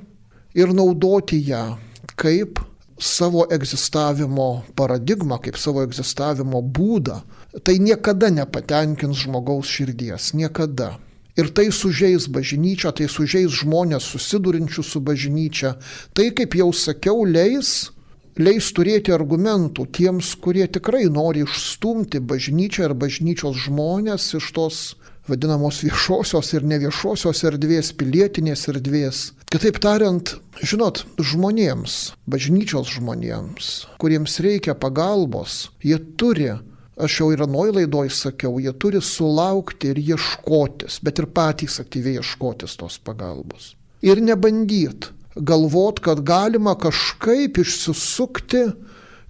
ir 0.57 0.73
naudoti 0.75 1.39
ją 1.47 1.77
kaip 2.19 2.59
savo 3.01 3.47
egzistavimo 3.49 4.63
paradigmą, 4.75 5.39
kaip 5.41 5.57
savo 5.57 5.81
egzistavimo 5.83 6.61
būdą, 6.61 7.21
tai 7.65 7.79
niekada 7.81 8.29
nepatenkins 8.29 9.23
žmogaus 9.25 9.71
širdies, 9.71 10.33
niekada. 10.37 10.97
Ir 11.39 11.49
tai 11.55 11.69
sužeis 11.71 12.27
bažnyčią, 12.29 12.91
tai 12.93 13.07
sužeis 13.09 13.55
žmonės 13.63 14.05
susidurinčių 14.13 14.83
su 14.83 15.01
bažnyčia. 15.01 15.77
Tai, 16.13 16.27
kaip 16.37 16.57
jau 16.59 16.69
sakiau, 16.75 17.23
leis, 17.25 17.89
leis 18.37 18.67
turėti 18.75 19.15
argumentų 19.15 19.87
tiems, 19.95 20.35
kurie 20.43 20.67
tikrai 20.67 21.07
nori 21.09 21.45
išstumti 21.47 22.19
bažnyčią 22.19 22.89
ir 22.89 22.97
bažnyčios 22.99 23.63
žmonės 23.65 24.27
iš 24.37 24.51
tos 24.53 24.81
vadinamos 25.29 25.81
viešosios 25.85 26.53
ir 26.55 26.65
neviešosios 26.67 27.43
erdvės, 27.49 27.91
pilietinės 27.97 28.67
erdvės. 28.71 29.21
Kitaip 29.51 29.77
tariant, 29.83 30.35
žinot, 30.63 31.03
žmonėms, 31.19 32.15
bažnyčios 32.29 32.95
žmonėms, 32.95 33.71
kuriems 34.01 34.39
reikia 34.43 34.75
pagalbos, 34.77 35.69
jie 35.83 35.99
turi 36.17 36.53
aš 37.01 37.19
jau 37.21 37.29
ir 37.33 37.41
anoj 37.45 37.71
laidoj 37.77 38.11
sakiau, 38.13 38.59
jie 38.61 38.73
turi 38.77 39.01
sulaukti 39.01 39.91
ir 39.93 40.01
ieškotis, 40.01 40.99
bet 41.05 41.21
ir 41.21 41.29
patys 41.33 41.79
aktyviai 41.81 42.19
ieškotis 42.21 42.77
tos 42.77 42.99
pagalbos. 43.01 43.73
Ir 44.05 44.21
nebandyt 44.21 45.09
galvot, 45.35 46.01
kad 46.03 46.23
galima 46.25 46.75
kažkaip 46.75 47.61
išsisukti 47.61 48.65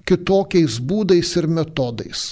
kitokiais 0.07 0.79
būdais 0.81 1.35
ir 1.37 1.47
metodais. 1.47 2.23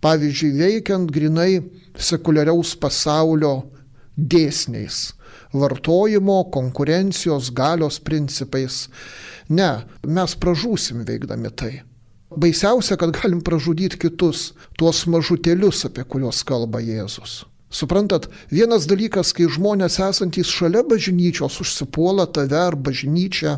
Pavyzdžiui, 0.00 0.54
veikiant 0.56 1.10
grinai 1.12 1.60
sekuliariaus 2.00 2.74
pasaulio 2.80 3.54
dėsniais- 4.16 5.12
vartojimo, 5.60 6.50
konkurencijos, 6.52 7.50
galios 7.52 7.98
principais. 7.98 8.88
Ne, 9.48 9.84
mes 10.06 10.34
pražūsim 10.34 11.04
veikdami 11.04 11.50
tai. 11.56 11.82
Baisiausia, 12.30 12.96
kad 12.96 13.10
galim 13.10 13.40
pražudyti 13.42 13.98
kitus, 13.98 14.52
tuos 14.78 15.04
mažutėlius, 15.06 15.84
apie 15.84 16.04
kuriuos 16.04 16.44
kalba 16.46 16.78
Jėzus. 16.78 17.44
Suprantat, 17.70 18.26
vienas 18.50 18.88
dalykas, 18.90 19.30
kai 19.36 19.46
žmonės 19.46 20.00
esantys 20.02 20.50
šalia 20.50 20.82
bažnyčios 20.82 21.60
užsipuola 21.62 22.26
tave 22.26 22.58
ar 22.58 22.74
bažnyčią 22.74 23.52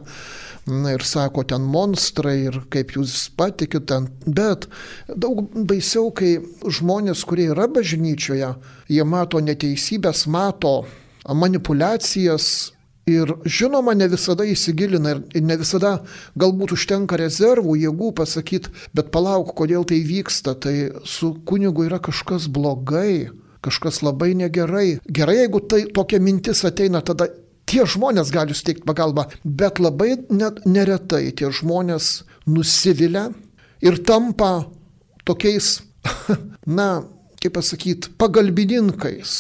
na, 0.67 0.93
ir 0.93 1.05
sako 1.09 1.47
ten 1.49 1.65
monstrai 1.65 2.37
ir 2.51 2.59
kaip 2.73 2.93
jūs 2.99 3.31
patikit 3.41 3.89
ten, 3.89 4.11
bet 4.27 4.69
daug 5.09 5.47
baisiau, 5.57 6.11
kai 6.13 6.37
žmonės, 6.69 7.25
kurie 7.25 7.49
yra 7.55 7.71
bažnyčioje, 7.73 8.53
jie 8.93 9.09
mato 9.09 9.41
neteisybės, 9.41 10.27
mato 10.29 10.83
manipulacijas 11.25 12.73
Ir 13.03 13.33
žinoma, 13.43 13.97
ne 13.99 14.07
visada 14.07 14.45
įsigilina 14.47 15.17
ir 15.35 15.43
ne 15.43 15.57
visada 15.59 15.97
galbūt 16.39 16.77
užtenka 16.77 17.17
rezervų, 17.19 17.75
jėgų 17.83 18.13
pasakyti, 18.21 18.71
bet 18.95 19.11
palauk, 19.11 19.51
kodėl 19.59 19.83
tai 19.83 19.99
vyksta, 20.07 20.55
tai 20.55 20.93
su 21.03 21.33
kunigu 21.43 21.89
yra 21.89 21.99
kažkas 21.99 22.47
blogai, 22.47 23.33
kažkas 23.63 24.03
labai 24.03 24.33
negerai. 24.39 24.99
Gerai, 25.07 25.39
jeigu 25.43 25.63
tai 25.71 25.85
tokia 25.95 26.21
mintis 26.23 26.65
ateina, 26.69 27.03
tada 27.03 27.29
tie 27.69 27.87
žmonės 27.89 28.33
gali 28.35 28.57
suteikti 28.57 28.87
pagalbą, 28.89 29.29
bet 29.45 29.81
labai 29.83 30.17
neretai 30.29 31.31
tie 31.39 31.51
žmonės 31.55 32.23
nusivilia 32.51 33.29
ir 33.83 33.99
tampa 34.07 34.67
tokiais, 35.25 35.81
na, 36.79 37.05
kaip 37.43 37.57
pasakyti, 37.57 38.13
pagalbininkais 38.19 39.39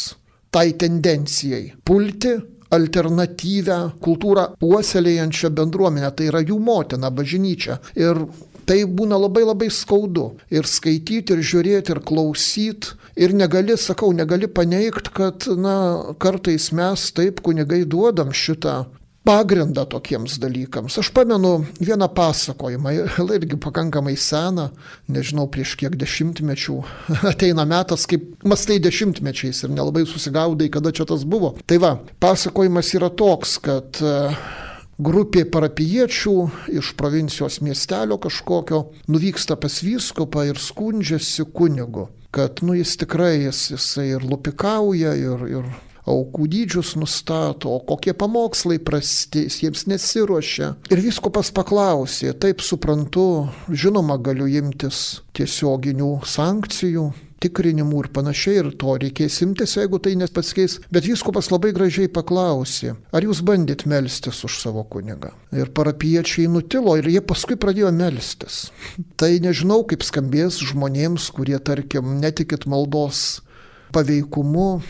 tai 0.52 0.73
tendencijai 0.79 1.73
pulti 1.85 2.35
alternatyvę 2.73 3.79
kultūrą 4.00 4.47
puoselėjančią 4.61 5.50
bendruomenę, 5.57 6.09
tai 6.17 6.31
yra 6.31 6.41
jų 6.41 6.57
motina, 6.62 7.11
bažnyčia. 7.12 7.79
Ir 8.00 8.25
tai 8.73 8.87
būna 8.88 9.21
labai 9.21 9.45
labai 9.45 9.69
skaudu. 9.69 10.33
Ir 10.52 10.69
skaityti, 10.69 11.37
ir 11.37 11.45
žiūrėti, 11.45 11.93
ir 11.93 12.00
klausyti. 12.09 12.97
Ir 13.21 13.35
negali, 13.37 13.76
sakau, 13.76 14.09
negali 14.17 14.49
paneigti, 14.49 15.12
kad, 15.12 15.45
na, 15.61 15.76
kartais 16.17 16.71
mes 16.73 17.11
taip 17.12 17.43
kunigai 17.45 17.83
duodam 17.85 18.33
šitą 18.33 18.87
pagrindą 19.29 19.85
tokiems 19.87 20.38
dalykams. 20.41 20.97
Aš 20.99 21.12
pamenu 21.14 21.67
vieną 21.76 22.09
pasakojimą, 22.17 22.95
irgi 23.37 23.61
pakankamai 23.61 24.17
seną, 24.17 24.71
nežinau 25.12 25.45
prieš 25.52 25.76
kiek 25.79 25.95
dešimtmečių, 26.00 26.79
ateina 27.35 27.69
metas, 27.69 28.09
kaip 28.11 28.25
mastai 28.49 28.81
dešimtmečiais 28.83 29.62
ir 29.67 29.76
nelabai 29.76 30.07
susigaudai, 30.09 30.73
kada 30.73 30.95
čia 30.97 31.07
tas 31.12 31.29
buvo. 31.29 31.52
Tai 31.69 31.83
va, 31.85 31.95
pasakojimas 32.25 32.97
yra 32.97 33.12
toks, 33.12 33.59
kad 33.62 34.00
grupė 35.02 35.44
parapiečių 35.50 36.35
iš 36.78 36.94
provincijos 36.99 37.61
miestelio 37.64 38.18
kažkokio 38.23 38.82
nuvyksta 39.11 39.59
pas 39.61 39.78
vyskupą 39.82 40.47
ir 40.50 40.61
skundžiasi 40.62 41.49
kunigu 41.54 42.09
kad, 42.32 42.62
nu, 42.64 42.73
jis 42.75 42.97
tikrai, 42.97 43.42
jis, 43.44 43.66
jisai 43.75 44.06
ir 44.14 44.23
lupikauja, 44.25 45.12
ir, 45.21 45.42
ir 45.52 45.66
aukų 46.09 46.49
dydžius 46.50 46.94
nustato, 46.99 47.76
kokie 47.87 48.14
pamokslai 48.18 48.80
prasti, 48.82 49.47
jiems 49.47 49.87
nesiuošia. 49.90 50.75
Ir 50.90 51.02
viskupas 51.04 51.52
paklausė, 51.54 52.32
taip 52.35 52.62
suprantu, 52.64 53.49
žinoma, 53.71 54.18
galiu 54.23 54.49
imtis 54.50 55.23
tiesioginių 55.37 56.14
sankcijų, 56.26 57.11
tikrinimų 57.42 58.04
ir 58.04 58.09
panašiai, 58.14 58.59
ir 58.61 58.68
to 58.78 58.94
reikės 59.02 59.40
imtis, 59.44 59.75
jeigu 59.78 59.99
tai 60.02 60.15
nepasikeis. 60.19 60.78
Bet 60.95 61.06
viskupas 61.08 61.50
labai 61.50 61.73
gražiai 61.75 62.10
paklausė, 62.12 62.95
ar 63.15 63.26
jūs 63.26 63.43
bandėt 63.47 63.84
melstis 63.91 64.43
už 64.47 64.60
savo 64.62 64.84
kunigą. 64.86 65.32
Ir 65.54 65.73
parapiečiai 65.75 66.47
nutilo 66.50 66.95
ir 67.00 67.10
jie 67.10 67.23
paskui 67.25 67.58
pradėjo 67.58 67.91
melstis. 67.97 68.65
Tai 69.21 69.32
nežinau, 69.43 69.82
kaip 69.88 70.06
skambės 70.06 70.60
žmonėms, 70.62 71.30
kurie, 71.34 71.58
tarkim, 71.58 72.19
netikit 72.23 72.69
maldos 72.71 73.41
paveikumu 73.93 74.80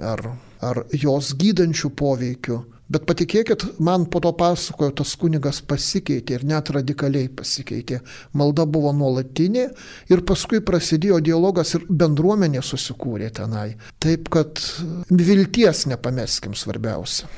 ar 0.00 0.24
ar 0.64 0.84
jos 0.92 1.34
gydančių 1.38 1.92
poveikių. 1.98 2.58
Bet 2.88 3.04
patikėkit, 3.04 3.66
man 3.84 4.06
po 4.08 4.20
to 4.24 4.30
pasakojo, 4.32 4.94
tas 5.02 5.10
kunigas 5.20 5.58
pasikeitė 5.60 6.38
ir 6.38 6.44
net 6.48 6.70
radikaliai 6.72 7.28
pasikeitė. 7.28 7.98
Malda 8.32 8.64
buvo 8.64 8.94
nuolatinė 8.96 9.66
ir 10.08 10.22
paskui 10.28 10.62
prasidėjo 10.64 11.18
dialogas 11.20 11.74
ir 11.76 11.84
bendruomenė 11.84 12.62
susikūrė 12.64 13.28
tenai. 13.40 13.74
Taip 14.00 14.32
kad 14.32 14.62
vilties 15.12 15.84
nepameskim 15.92 16.56
svarbiausia. 16.56 17.28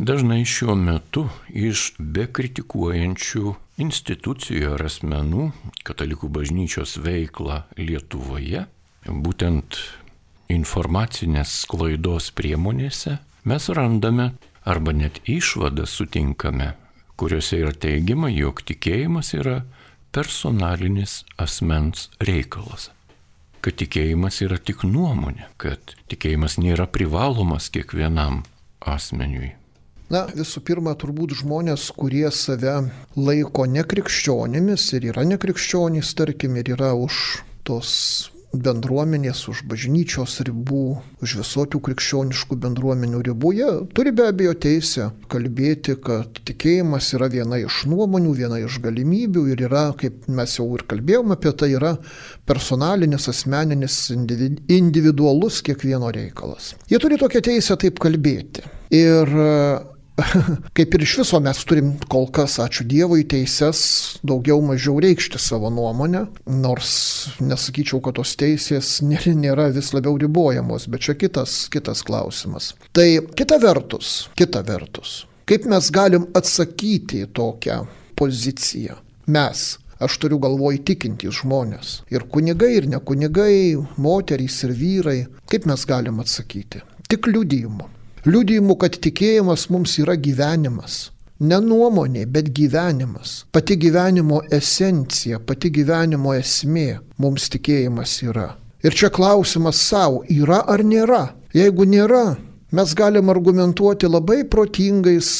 Dažnai 0.00 0.40
šiuo 0.48 0.72
metu 0.74 1.26
iš 1.52 1.92
bekritikuojančių 2.00 3.52
institucijų 3.84 4.72
ar 4.78 4.86
asmenų 4.88 5.50
katalikų 5.84 6.32
bažnyčios 6.32 6.96
veiklą 7.04 7.66
Lietuvoje, 7.76 8.64
būtent 9.04 9.76
informacinės 10.52 11.62
klaidos 11.70 12.30
priemonėse 12.36 13.18
mes 13.48 13.68
randame 13.74 14.32
arba 14.64 14.94
net 14.94 15.20
išvadą 15.26 15.86
sutinkame, 15.88 16.72
kuriuose 17.16 17.60
yra 17.62 17.72
teigiama, 17.74 18.30
jog 18.30 18.62
tikėjimas 18.66 19.32
yra 19.38 19.62
personalinis 20.12 21.22
asmens 21.40 22.10
reikalas. 22.20 22.90
Kad 23.62 23.78
tikėjimas 23.78 24.40
yra 24.42 24.58
tik 24.58 24.82
nuomonė, 24.86 25.46
kad 25.56 25.94
tikėjimas 26.10 26.58
nėra 26.58 26.88
privalomas 26.90 27.70
kiekvienam 27.72 28.42
asmeniui. 28.80 29.52
Na, 30.12 30.26
visų 30.28 30.60
pirma, 30.66 30.92
turbūt 30.98 31.38
žmonės, 31.38 31.86
kurie 31.96 32.26
save 32.34 32.74
laiko 33.16 33.64
nekrikščionimis 33.70 34.90
ir 34.98 35.08
yra 35.14 35.24
nekrikščionys, 35.24 36.10
tarkim, 36.18 36.58
ir 36.60 36.74
yra 36.74 36.90
už 36.98 37.40
tos 37.64 37.94
bendruomenės, 38.52 39.46
už 39.48 39.62
bažnyčios 39.68 40.38
ribų, 40.46 40.84
už 41.24 41.36
visokių 41.40 41.80
krikščioniškų 41.88 42.58
bendruomenių 42.62 43.22
ribų, 43.28 43.52
jie 43.56 43.70
turi 43.96 44.12
be 44.12 44.26
abejo 44.28 44.52
teisę 44.60 45.08
kalbėti, 45.32 45.96
kad 45.96 46.42
tikėjimas 46.48 47.12
yra 47.16 47.30
viena 47.32 47.58
iš 47.62 47.82
nuomonių, 47.90 48.34
viena 48.36 48.60
iš 48.60 48.78
galimybių 48.84 49.46
ir 49.54 49.64
yra, 49.68 49.86
kaip 49.98 50.28
mes 50.28 50.58
jau 50.58 50.68
ir 50.76 50.84
kalbėjome 50.90 51.38
apie 51.38 51.54
tai, 51.56 51.72
yra 51.78 51.94
personalinis, 52.48 53.30
asmeninis, 53.32 53.98
individualus 54.12 55.62
kiekvieno 55.64 56.12
reikalas. 56.12 56.74
Jie 56.92 57.00
turi 57.02 57.20
tokią 57.20 57.44
teisę 57.48 57.78
taip 57.80 58.02
kalbėti. 58.02 58.66
Ir 58.92 59.32
kaip 60.76 60.94
ir 60.94 61.04
iš 61.04 61.14
viso 61.22 61.40
mes 61.40 61.60
turim 61.68 61.92
kol 62.12 62.26
kas, 62.34 62.58
ačiū 62.62 62.84
Dievui, 62.88 63.24
teises 63.28 63.82
daugiau 64.26 64.60
mažiau 64.64 65.00
reikšti 65.02 65.40
savo 65.40 65.70
nuomonę, 65.72 66.26
nors 66.62 66.92
nesakyčiau, 67.40 68.02
kad 68.04 68.18
tos 68.20 68.34
teisės 68.40 68.98
nėra 69.44 69.70
vis 69.74 69.92
labiau 69.96 70.18
ribojamos, 70.20 70.88
bet 70.92 71.06
čia 71.08 71.16
kitas, 71.18 71.66
kitas 71.72 72.04
klausimas. 72.06 72.72
Tai 72.92 73.08
kita 73.38 73.60
vertus, 73.62 74.28
kita 74.38 74.64
vertus, 74.68 75.22
kaip 75.48 75.68
mes 75.70 75.88
galim 75.94 76.28
atsakyti 76.36 77.24
į 77.26 77.30
tokią 77.36 77.80
poziciją? 78.18 78.98
Mes, 79.32 79.64
aš 80.02 80.18
turiu 80.20 80.40
galvoj 80.42 80.82
tikintys 80.84 81.40
žmonės. 81.40 81.96
Ir 82.12 82.26
kunigai, 82.28 82.74
ir 82.80 82.90
ne 82.90 83.00
kunigai, 83.00 83.78
moterys 84.02 84.60
ir 84.66 84.76
vyrai. 84.76 85.18
Kaip 85.48 85.68
mes 85.70 85.86
galim 85.88 86.20
atsakyti? 86.20 86.82
Tik 87.08 87.28
liudijimu 87.30 87.88
liudijimu, 88.26 88.76
kad 88.78 88.96
tikėjimas 89.02 89.68
mums 89.72 89.96
yra 90.02 90.16
gyvenimas. 90.16 91.10
Ne 91.42 91.58
nuomonė, 91.58 92.22
bet 92.30 92.52
gyvenimas. 92.54 93.42
Pati 93.50 93.74
gyvenimo 93.80 94.42
esencija, 94.54 95.40
pati 95.42 95.72
gyvenimo 95.74 96.36
esmė 96.38 97.00
mums 97.18 97.48
tikėjimas 97.50 98.14
yra. 98.22 98.52
Ir 98.86 98.94
čia 98.94 99.10
klausimas 99.14 99.80
savo, 99.82 100.22
yra 100.30 100.60
ar 100.70 100.84
nėra. 100.86 101.32
Jeigu 101.54 101.86
nėra, 101.86 102.36
mes 102.70 102.94
galim 102.98 103.30
argumentuoti 103.30 104.10
labai 104.10 104.42
protingais 104.50 105.32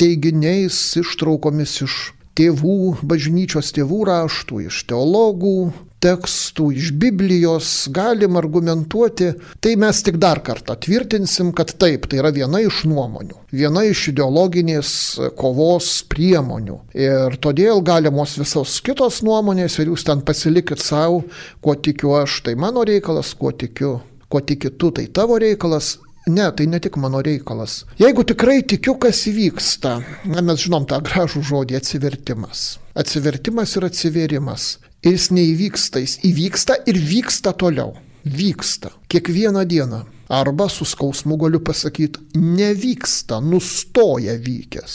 teiginiais, 0.00 0.76
ištraukomis 1.00 1.80
iš 1.86 1.96
tėvų, 2.36 3.00
bažnyčios 3.06 3.72
tėvų 3.76 4.04
raštų, 4.10 4.64
iš 4.68 4.84
teologų 4.90 5.72
tekstų, 6.04 6.68
iš 6.76 6.92
Biblijos 7.00 7.70
galim 7.94 8.36
argumentuoti, 8.40 9.32
tai 9.64 9.74
mes 9.80 10.02
tik 10.04 10.18
dar 10.22 10.42
kartą 10.44 10.76
tvirtinsim, 10.86 11.52
kad 11.56 11.74
taip, 11.80 12.08
tai 12.10 12.20
yra 12.22 12.32
viena 12.34 12.60
iš 12.62 12.84
nuomonių, 12.90 13.40
viena 13.54 13.84
iš 13.88 14.08
ideologinės 14.12 14.94
kovos 15.40 15.90
priemonių. 16.12 16.80
Ir 16.98 17.38
todėl 17.42 17.82
galimos 17.84 18.36
visos 18.40 18.78
kitos 18.84 19.22
nuomonės 19.26 19.78
ir 19.80 19.92
jūs 19.92 20.06
ten 20.06 20.24
pasilikit 20.26 20.82
savo, 20.84 21.24
kuo 21.64 21.76
tikiu 21.76 22.16
aš, 22.20 22.42
tai 22.48 22.58
mano 22.60 22.84
reikalas, 22.86 23.34
kuo 23.38 23.52
tikiu, 23.52 23.98
kuo 24.28 24.42
tiki 24.44 24.72
tu, 24.78 24.92
tai 24.94 25.08
tavo 25.12 25.38
reikalas. 25.40 25.98
Ne, 26.24 26.46
tai 26.56 26.64
ne 26.66 26.78
tik 26.80 26.94
mano 26.96 27.20
reikalas. 27.20 27.82
Jeigu 28.00 28.22
tikrai 28.24 28.62
tikiu, 28.64 28.94
kas 28.96 29.26
įvyksta, 29.28 29.98
na, 30.32 30.40
mes 30.40 30.62
žinom 30.62 30.86
tą 30.88 30.96
gražų 31.04 31.42
žodį 31.44 31.76
atsivertimas. 31.76 32.62
Atsivertimas 32.96 33.74
ir 33.76 33.84
atsiverimas. 33.90 34.68
Ir 35.04 35.12
jis 35.12 35.28
neįvyksta, 35.36 36.00
jis 36.00 36.18
įvyksta 36.24 36.78
ir 36.88 36.96
vyksta 36.96 37.52
toliau. 37.60 37.92
Vyksta. 38.24 38.90
Kiekvieną 39.08 39.64
dieną. 39.68 40.04
Arba 40.28 40.68
su 40.72 40.84
skausmu 40.88 41.36
galiu 41.36 41.60
pasakyti, 41.60 42.20
nevyksta, 42.34 43.40
nustoja 43.40 44.38
vykęs. 44.40 44.94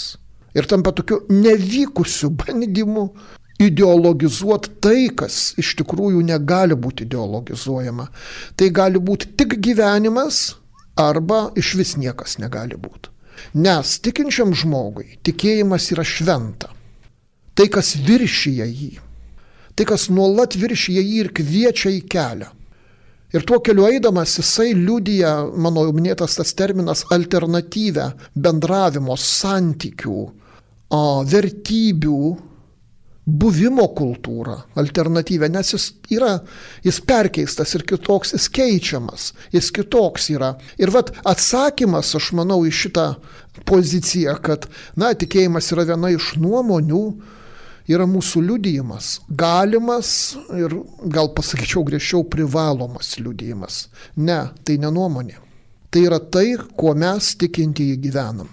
Ir 0.58 0.66
tampa 0.66 0.92
tokiu 0.92 1.22
nevykusiu 1.30 2.32
bandymu 2.34 3.04
ideologizuoti 3.62 4.72
tai, 4.82 5.10
kas 5.14 5.54
iš 5.62 5.76
tikrųjų 5.82 6.24
negali 6.26 6.74
būti 6.74 7.06
ideologizuojama. 7.06 8.08
Tai 8.58 8.70
gali 8.74 8.98
būti 8.98 9.36
tik 9.38 9.60
gyvenimas 9.62 10.56
arba 10.98 11.50
iš 11.60 11.76
vis 11.80 11.94
niekas 12.00 12.40
negali 12.42 12.80
būti. 12.80 13.14
Nes 13.62 14.00
tikinčiam 14.04 14.56
žmogui 14.58 15.20
tikėjimas 15.24 15.92
yra 15.94 16.04
šventa. 16.08 16.74
Tai, 17.54 17.68
kas 17.68 17.94
viršyje 18.08 18.66
jį. 18.66 18.92
Tai, 19.80 19.86
kas 19.88 20.10
nuolat 20.12 20.58
viršyje 20.60 21.00
jį 21.00 21.20
ir 21.24 21.28
kviečia 21.32 21.94
į 21.96 22.02
kelią. 22.12 22.50
Ir 23.32 23.46
tuo 23.48 23.62
keliu 23.64 23.86
eidamas 23.88 24.34
jisai 24.42 24.74
liudija, 24.76 25.32
mano 25.56 25.86
jau 25.86 25.94
minėtas 25.96 26.36
tas 26.36 26.52
terminas, 26.58 27.06
alternatyvę 27.16 28.10
bendravimo 28.36 29.16
santykių, 29.16 30.24
vertybių 31.32 32.20
buvimo 33.30 33.88
kultūrą, 33.96 34.58
alternatyvę, 34.84 35.48
nes 35.54 35.72
jis 35.78 35.88
yra, 36.12 36.36
jis 36.84 37.00
perkeistas 37.06 37.72
ir 37.78 37.88
kitoks, 37.88 38.34
jis 38.36 38.52
keičiamas, 38.60 39.32
jis 39.56 39.72
kitoks 39.80 40.30
yra. 40.34 40.56
Ir 40.82 40.92
vad 40.92 41.14
atsakymas, 41.24 42.12
aš 42.20 42.34
manau, 42.36 42.66
į 42.68 42.76
šitą 42.76 43.14
poziciją, 43.70 44.36
kad, 44.44 44.68
na, 45.00 45.14
tikėjimas 45.16 45.72
yra 45.72 45.88
viena 45.94 46.12
iš 46.18 46.34
nuomonių, 46.42 47.06
yra 47.90 48.06
mūsų 48.10 48.44
liudijimas, 48.46 49.18
galimas 49.30 50.12
ir 50.56 50.78
gal 51.10 51.32
pasakyčiau 51.36 51.84
griežčiau 51.88 52.24
privalomas 52.30 53.16
liudijimas. 53.20 53.88
Ne, 54.18 54.44
tai 54.64 54.78
ne 54.82 54.94
nuomonė. 54.94 55.40
Tai 55.90 56.06
yra 56.06 56.20
tai, 56.22 56.54
kuo 56.78 56.94
mes 56.94 57.34
tikintieji 57.42 57.98
gyvenam. 58.04 58.50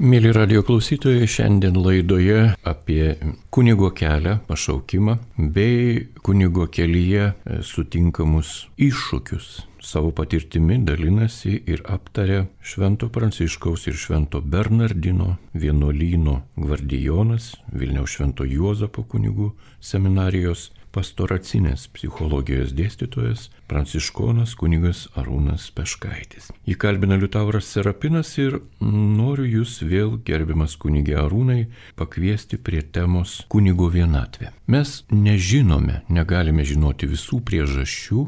Mėly 0.00 0.30
radio 0.32 0.62
klausytojai, 0.64 1.26
šiandien 1.28 1.74
laidoje 1.76 2.54
apie 2.64 3.18
kunigo 3.52 3.90
kelią, 3.92 4.38
pašaukimą 4.48 5.18
bei 5.36 6.06
kunigo 6.24 6.64
kelyje 6.72 7.26
e, 7.28 7.58
sutinkamus 7.60 8.54
iššūkius. 8.80 9.50
Savo 9.82 10.10
patirtimi 10.12 10.76
dalinasi 10.84 11.54
ir 11.66 11.80
aptarė 11.88 12.42
Švento 12.60 13.08
Pranciškaus 13.08 13.86
ir 13.88 13.96
Švento 13.96 14.42
Bernardino 14.44 15.38
vienuolyno 15.56 16.42
gvardijonas, 16.56 17.54
Vilniaus 17.72 18.12
Švento 18.18 18.44
Juozapo 18.44 19.06
kunigų 19.08 19.54
seminarijos 19.80 20.68
pastoracinės 20.92 21.86
psichologijos 21.94 22.74
dėstytojas 22.76 23.46
pranciškonas 23.70 24.52
kunigas 24.58 25.04
Arūnas 25.18 25.68
Peškaitis. 25.74 26.50
Jį 26.66 26.76
kalbina 26.82 27.16
Liutauras 27.20 27.70
Serapinas 27.70 28.34
ir 28.42 28.58
noriu 28.82 29.46
jūs 29.46 29.78
vėl, 29.86 30.18
gerbiamas 30.26 30.76
kunigė 30.82 31.16
Arūnai, 31.22 31.62
pakviesti 31.96 32.58
prie 32.58 32.82
temos 32.82 33.40
kunigo 33.48 33.88
vienatvė. 33.94 34.50
Mes 34.70 35.00
nežinome, 35.14 36.02
negalime 36.10 36.66
žinoti 36.66 37.08
visų 37.10 37.40
priežasčių, 37.46 38.26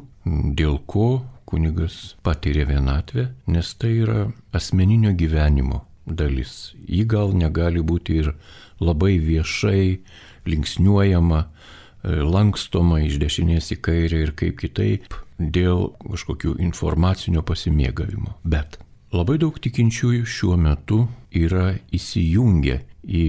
dėl 0.57 0.79
ko 0.87 1.11
kunigas 1.53 2.17
patiria 2.25 2.65
vienatvę, 2.67 3.29
nes 3.53 3.75
tai 3.77 3.93
yra 4.07 4.27
asmeninio 4.57 5.13
gyvenimo 5.13 5.85
dalis. 6.07 6.73
Ji 6.89 7.05
gal 7.07 7.35
negali 7.37 7.83
būti 7.85 8.19
ir 8.23 8.33
labai 8.81 9.19
viešai 9.23 10.01
linksniuojama, 10.49 11.43
lankstoma 12.03 13.03
iš 13.07 13.21
dešinės 13.23 13.75
į 13.77 13.79
kairę 13.85 14.23
ir 14.25 14.33
kaip 14.39 14.59
kitaip 14.59 15.15
dėl 15.39 15.93
kažkokių 16.03 16.57
informacinio 16.65 17.45
pasimėgavimo. 17.47 18.35
Bet 18.43 18.81
labai 19.15 19.39
daug 19.43 19.59
tikinčiųjų 19.63 20.27
šiuo 20.27 20.57
metu 20.59 21.05
yra 21.31 21.77
įsijungę 21.95 22.81
į 23.07 23.27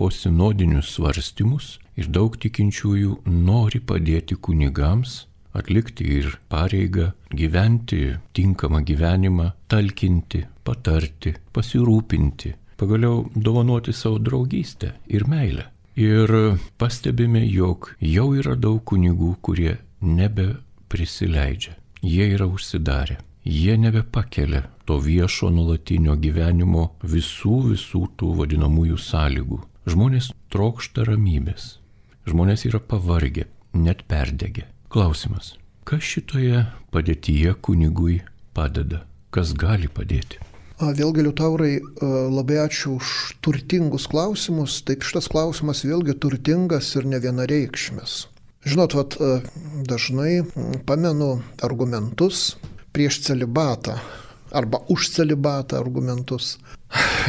posinodinius 0.00 0.94
svarstymus 0.96 1.78
ir 2.00 2.08
daug 2.10 2.36
tikinčiųjų 2.40 3.20
nori 3.28 3.80
padėti 3.84 4.38
kunigams 4.40 5.24
atlikti 5.54 6.06
ir 6.18 6.38
pareigą 6.50 7.12
gyventi 7.30 8.16
tinkamą 8.34 8.82
gyvenimą, 8.84 9.50
talkinti, 9.68 10.44
patarti, 10.64 11.34
pasirūpinti, 11.54 12.54
pagaliau 12.80 13.28
dovanoti 13.36 13.92
savo 13.92 14.18
draugystę 14.18 14.92
ir 15.06 15.28
meilę. 15.28 15.70
Ir 15.96 16.30
pastebime, 16.78 17.44
jog 17.46 17.92
jau 18.02 18.32
yra 18.34 18.56
daug 18.58 18.80
kunigų, 18.82 19.36
kurie 19.40 19.76
nebe 20.02 20.56
prisileidžia. 20.90 21.76
Jie 22.02 22.26
yra 22.34 22.48
užsidarę. 22.50 23.20
Jie 23.44 23.76
nebepakelia 23.78 24.64
to 24.88 24.98
viešo 24.98 25.50
nulatinio 25.52 26.16
gyvenimo 26.16 26.88
visų 27.04 27.60
visų 27.70 28.02
tų 28.18 28.32
vadinamųjų 28.40 28.98
sąlygų. 28.98 29.60
Žmonės 29.86 30.30
trokšta 30.52 31.04
ramybės. 31.04 31.78
Žmonės 32.26 32.64
yra 32.70 32.80
pavargę, 32.80 33.46
net 33.76 34.02
perdegę. 34.08 34.64
Klausimas, 34.94 35.56
kas 35.82 36.06
šitoje 36.06 36.60
padėtyje 36.94 37.56
kunigui 37.66 38.20
padeda? 38.54 39.00
Kas 39.34 39.50
gali 39.58 39.88
padėti? 39.90 40.38
Vėlgi, 40.78 41.24
Liutaurai, 41.26 41.72
labai 42.30 42.60
ačiū 42.62 42.92
už 43.00 43.08
turtingus 43.42 44.06
klausimus. 44.12 44.76
Taip, 44.86 45.02
šitas 45.02 45.26
klausimas 45.32 45.82
vėlgi 45.82 46.14
turtingas 46.22 46.92
ir 46.94 47.08
ne 47.10 47.18
vienareikšmės. 47.18 48.14
Žinot, 48.70 48.94
vat, 48.94 49.18
dažnai 49.90 50.44
pamenu 50.86 51.40
argumentus 51.66 52.52
prieš 52.94 53.24
celibatą 53.26 53.98
arba 54.54 54.78
už 54.94 55.10
celibatą 55.16 55.82
argumentus. 55.82 56.60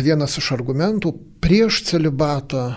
Vienas 0.06 0.38
iš 0.38 0.54
argumentų 0.54 1.18
prieš 1.42 1.82
celibatą 1.90 2.76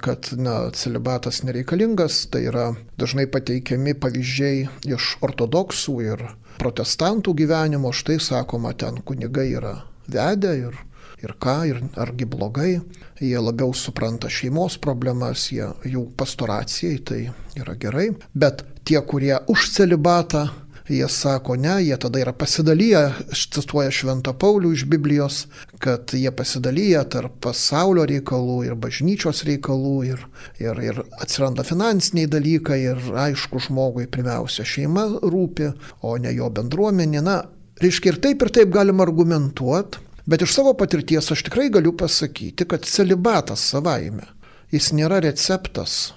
kad 0.00 0.30
na, 0.38 0.70
celibatas 0.74 1.42
nereikalingas, 1.42 2.26
tai 2.32 2.44
yra 2.50 2.72
dažnai 3.00 3.26
pateikiami 3.30 3.96
pavyzdžiai 3.98 4.66
iš 4.94 5.16
ortodoksų 5.24 5.96
ir 6.06 6.24
protestantų 6.58 7.34
gyvenimo, 7.38 7.92
štai 7.94 8.18
sakoma, 8.22 8.74
ten 8.74 9.02
kunigai 9.06 9.48
yra 9.58 9.74
vedę 10.10 10.54
ir, 10.58 10.78
ir 11.22 11.34
ką, 11.42 11.56
ir 11.70 11.82
argi 11.98 12.26
blogai, 12.30 12.72
jie 13.20 13.38
labiau 13.42 13.74
supranta 13.74 14.30
šeimos 14.30 14.78
problemas, 14.82 15.48
jie, 15.52 15.68
jų 15.86 16.08
pastoracijai 16.18 16.98
tai 16.98 17.20
yra 17.58 17.74
gerai, 17.78 18.10
bet 18.34 18.64
tie, 18.88 19.00
kurie 19.02 19.36
už 19.50 19.70
celibatą, 19.74 20.48
jie 20.88 21.08
sako 21.08 21.56
ne, 21.56 21.76
jie 21.84 21.96
tada 22.00 22.20
yra 22.22 22.32
pasidalyję, 22.32 23.02
cituoja 23.34 23.90
Šventą 23.94 24.32
Paulių 24.32 24.72
iš 24.76 24.86
Biblijos, 24.88 25.42
kad 25.82 26.14
jie 26.16 26.32
pasidalyję 26.32 27.04
tarp 27.12 27.36
pasaulio 27.44 28.06
reikalų 28.08 28.58
ir 28.66 28.78
bažnyčios 28.80 29.44
reikalų 29.48 29.94
ir, 30.08 30.24
ir, 30.62 30.82
ir 30.82 31.02
atsiranda 31.20 31.64
finansiniai 31.66 32.30
dalykai 32.30 32.80
ir 32.86 33.12
aišku, 33.26 33.60
žmogui 33.68 34.08
pirmiausia 34.10 34.66
šeima 34.66 35.06
rūpi, 35.22 35.72
o 36.02 36.16
ne 36.18 36.32
jo 36.34 36.50
bendruomenė. 36.50 37.22
Na, 37.24 37.38
Reiškia, 37.78 38.10
ir 38.10 38.16
taip 38.18 38.42
ir 38.42 38.48
taip 38.50 38.70
galima 38.74 39.04
argumentuoti, 39.06 40.00
bet 40.26 40.42
iš 40.42 40.56
savo 40.56 40.72
patirties 40.78 41.30
aš 41.30 41.44
tikrai 41.46 41.68
galiu 41.70 41.92
pasakyti, 41.94 42.66
kad 42.66 42.86
celibatas 42.88 43.62
savaime, 43.70 44.26
jis 44.74 44.90
nėra 44.98 45.20
receptas 45.22 46.08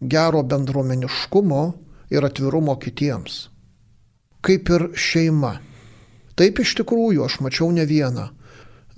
gero 0.00 0.42
bendruomeniškumo 0.42 1.62
ir 2.10 2.26
atvirumo 2.26 2.74
kitiems. 2.82 3.46
Kaip 4.44 4.70
ir 4.70 4.88
šeima. 4.94 5.58
Taip 6.38 6.60
iš 6.62 6.76
tikrųjų 6.78 7.24
aš 7.26 7.40
mačiau 7.42 7.72
ne 7.74 7.84
vieną 7.88 8.28
e, 8.28 8.32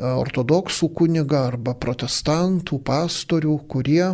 ortodoksų 0.05 0.91
kunigą 0.97 1.47
arba 1.49 1.75
protestantų 1.75 2.81
pastorių, 2.85 3.57
kurie, 3.71 4.13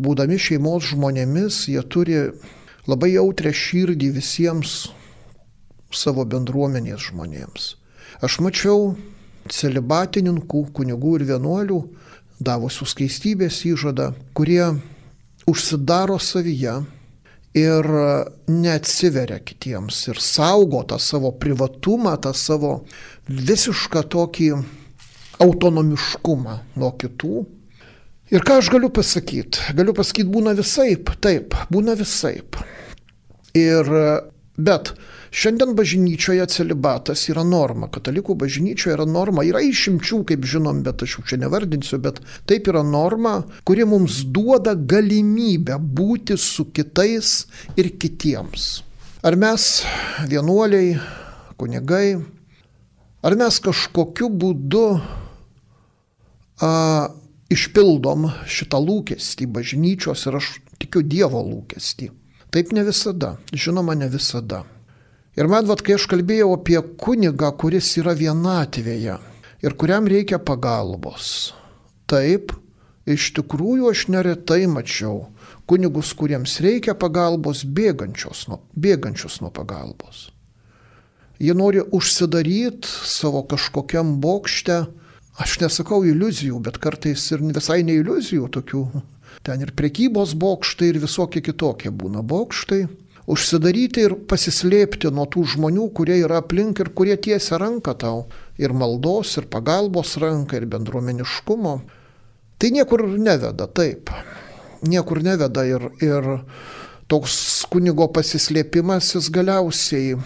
būdami 0.00 0.38
šeimos 0.40 0.92
žmonėmis, 0.94 1.66
jie 1.68 1.82
turi 1.84 2.18
labai 2.88 3.12
jautrę 3.12 3.52
širdį 3.52 4.08
visiems 4.16 4.88
savo 5.92 6.24
bendruomenės 6.24 7.10
žmonėms. 7.10 7.68
Aš 8.24 8.40
mačiau 8.40 8.94
celibatininkų, 9.52 10.64
kunigų 10.72 11.18
ir 11.18 11.26
vienuolių, 11.34 11.78
davusių 12.42 12.88
skaistybės 12.88 13.60
įžadą, 13.68 14.12
kurie 14.34 14.64
užsidaro 15.46 16.18
savyje 16.22 16.80
ir 17.58 17.88
neatsiveria 18.48 19.40
kitiems 19.44 19.98
ir 20.08 20.20
saugo 20.22 20.82
tą 20.88 20.98
savo 21.02 21.32
privatumą, 21.36 22.16
tą 22.24 22.32
savo 22.36 22.74
visišką 23.28 24.04
tokį 24.12 24.52
autonomiškumą 25.42 26.58
nuo 26.80 26.92
kitų. 27.00 27.44
Ir 28.32 28.44
ką 28.46 28.60
aš 28.62 28.70
galiu 28.72 28.88
pasakyti? 28.88 29.74
Galiu 29.76 29.92
pasakyti, 29.96 30.30
būna 30.32 30.54
visaip, 30.56 31.12
taip, 31.20 31.56
būna 31.72 31.96
visaip. 31.98 32.56
Ir 33.52 33.90
Bet 34.56 34.92
šiandien 35.32 35.72
bažnyčioje 35.76 36.44
celibatas 36.52 37.24
yra 37.32 37.44
norma, 37.46 37.88
katalikų 37.92 38.36
bažnyčioje 38.42 38.96
yra 38.98 39.06
norma, 39.08 39.44
yra 39.48 39.62
išimčių, 39.64 40.22
kaip 40.28 40.44
žinom, 40.48 40.82
bet 40.84 41.04
aš 41.06 41.16
jau 41.18 41.24
čia 41.30 41.40
nevardinsiu, 41.40 41.98
bet 42.04 42.20
taip 42.48 42.68
yra 42.68 42.84
norma, 42.84 43.38
kuri 43.64 43.86
mums 43.88 44.22
duoda 44.28 44.76
galimybę 44.76 45.78
būti 45.80 46.36
su 46.36 46.68
kitais 46.74 47.46
ir 47.80 47.94
kitiems. 47.96 48.82
Ar 49.24 49.38
mes 49.38 49.70
vienuoliai, 50.28 50.96
kunigai, 51.56 52.18
ar 53.22 53.36
mes 53.38 53.58
kažkokiu 53.62 54.28
būdu 54.34 54.86
a, 56.60 56.72
išpildom 57.52 58.28
šitą 58.50 58.80
lūkestį 58.82 59.48
bažnyčios 59.56 60.26
ir 60.26 60.40
aš 60.40 60.56
tikiu 60.82 61.04
Dievo 61.06 61.40
lūkestį. 61.46 62.10
Taip 62.52 62.74
ne 62.76 62.84
visada, 62.84 63.36
žinoma, 63.54 63.94
ne 63.96 64.10
visada. 64.12 64.64
Ir 65.36 65.48
man, 65.48 65.64
vad, 65.64 65.80
kai 65.80 65.96
aš 65.96 66.06
kalbėjau 66.12 66.50
apie 66.58 66.78
kunigą, 67.00 67.52
kuris 67.56 67.88
yra 68.00 68.12
vienatvėje 68.16 69.16
ir 69.64 69.76
kuriam 69.80 70.08
reikia 70.10 70.36
pagalbos, 70.42 71.54
taip, 72.10 72.52
iš 73.08 73.30
tikrųjų 73.38 73.92
aš 73.94 74.06
neretai 74.12 74.66
mačiau 74.68 75.30
kunigus, 75.70 76.10
kuriems 76.18 76.58
reikia 76.64 76.92
pagalbos, 76.98 77.62
bėgančius 77.64 78.44
nuo, 78.50 78.60
bėgančius 78.76 79.40
nuo 79.40 79.52
pagalbos. 79.54 80.28
Jie 81.42 81.54
nori 81.56 81.80
užsidaryti 81.80 82.86
savo 83.08 83.40
kažkokiam 83.48 84.18
bokšte, 84.22 84.82
aš 85.40 85.56
nesakau 85.64 86.02
iliuzijų, 86.04 86.60
bet 86.66 86.76
kartais 86.82 87.24
ir 87.32 87.40
visai 87.56 87.80
ne 87.86 87.96
iliuzijų 88.02 88.52
tokių 88.52 88.84
Ten 89.42 89.62
ir 89.64 89.72
prekybos 89.74 90.36
bokštai, 90.38 90.92
ir 90.92 91.00
visokie 91.02 91.42
kitokie 91.42 91.90
būna 91.90 92.22
bokštai. 92.22 92.84
Užsidaryti 93.30 94.02
ir 94.02 94.16
pasislėpti 94.26 95.12
nuo 95.14 95.28
tų 95.30 95.44
žmonių, 95.54 95.86
kurie 95.94 96.18
yra 96.24 96.40
aplink 96.42 96.80
ir 96.82 96.90
kurie 96.90 97.14
tiesia 97.16 97.60
ranką 97.62 97.94
tau. 97.98 98.24
Ir 98.58 98.74
maldos, 98.74 99.36
ir 99.38 99.46
pagalbos 99.50 100.16
ranką, 100.18 100.58
ir 100.58 100.66
bendruomeniškumo. 100.70 101.74
Tai 102.58 102.70
niekur 102.74 103.06
neveda, 103.18 103.68
taip. 103.70 104.10
Niekur 104.82 105.22
neveda 105.22 105.64
ir, 105.66 105.86
ir 106.02 106.26
toks 107.10 107.36
kunigo 107.70 108.08
pasislėpimas 108.10 109.14
jis 109.14 109.30
galiausiai 109.30 110.16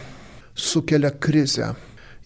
sukelia 0.56 1.12
krizę. 1.12 1.74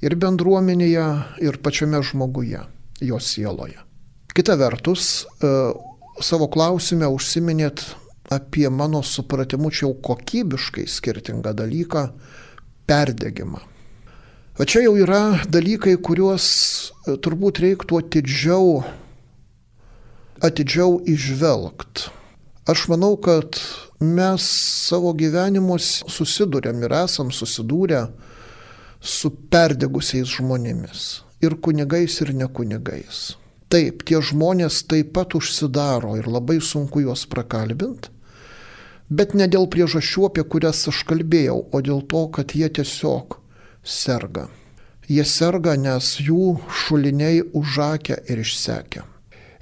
Ir 0.00 0.14
bendruomenėje, 0.16 1.06
ir 1.44 1.58
pačiame 1.60 1.98
žmoguje, 2.06 2.62
jo 3.04 3.18
sieloje. 3.20 3.82
Kita 4.30 4.54
vertus, 4.56 5.26
savo 6.22 6.46
klausime 6.48 7.10
užsiminėt 7.10 7.82
apie 8.30 8.68
mano 8.70 9.02
supratimu 9.02 9.70
čia 9.70 9.86
jau 9.86 9.94
kokybiškai 9.94 10.86
skirtingą 10.86 11.52
dalyką- 11.52 12.08
perdegimą. 12.88 13.60
O 14.58 14.64
čia 14.64 14.82
jau 14.84 14.94
yra 14.96 15.40
dalykai, 15.48 15.96
kuriuos 15.96 16.46
e, 17.08 17.16
turbūt 17.16 17.62
reiktų 17.64 17.96
atidžiau, 18.02 18.84
atidžiau 20.42 21.00
išvelgt. 21.08 22.10
Aš 22.68 22.86
manau, 22.92 23.16
kad 23.16 23.56
mes 24.00 24.44
savo 24.90 25.14
gyvenimus 25.16 26.04
susidurėm 26.12 26.84
ir 26.84 26.92
esam 27.02 27.32
susidūrę 27.32 28.04
su 29.00 29.30
perdegusiais 29.30 30.28
žmonėmis. 30.28 31.24
Ir 31.40 31.56
kunigais, 31.56 32.20
ir 32.20 32.34
nekunigais. 32.36 33.40
Taip, 33.72 34.04
tie 34.04 34.20
žmonės 34.20 34.82
taip 34.90 35.14
pat 35.16 35.34
užsidaro 35.38 36.16
ir 36.18 36.28
labai 36.28 36.58
sunku 36.60 37.00
juos 37.06 37.24
prakalbinti, 37.30 38.12
bet 39.10 39.34
ne 39.34 39.48
dėl 39.50 39.68
priežasčių, 39.72 40.30
apie 40.30 40.44
kurias 40.46 40.86
aš 40.90 41.02
kalbėjau, 41.10 41.58
o 41.74 41.82
dėl 41.84 42.02
to, 42.10 42.24
kad 42.36 42.54
jie 42.56 42.70
tiesiog 42.78 43.36
serga. 43.82 44.48
Jie 45.10 45.24
serga, 45.26 45.74
nes 45.76 46.14
jų 46.22 46.54
šuliniai 46.70 47.42
užakia 47.58 48.20
ir 48.30 48.42
išsekia. 48.44 49.04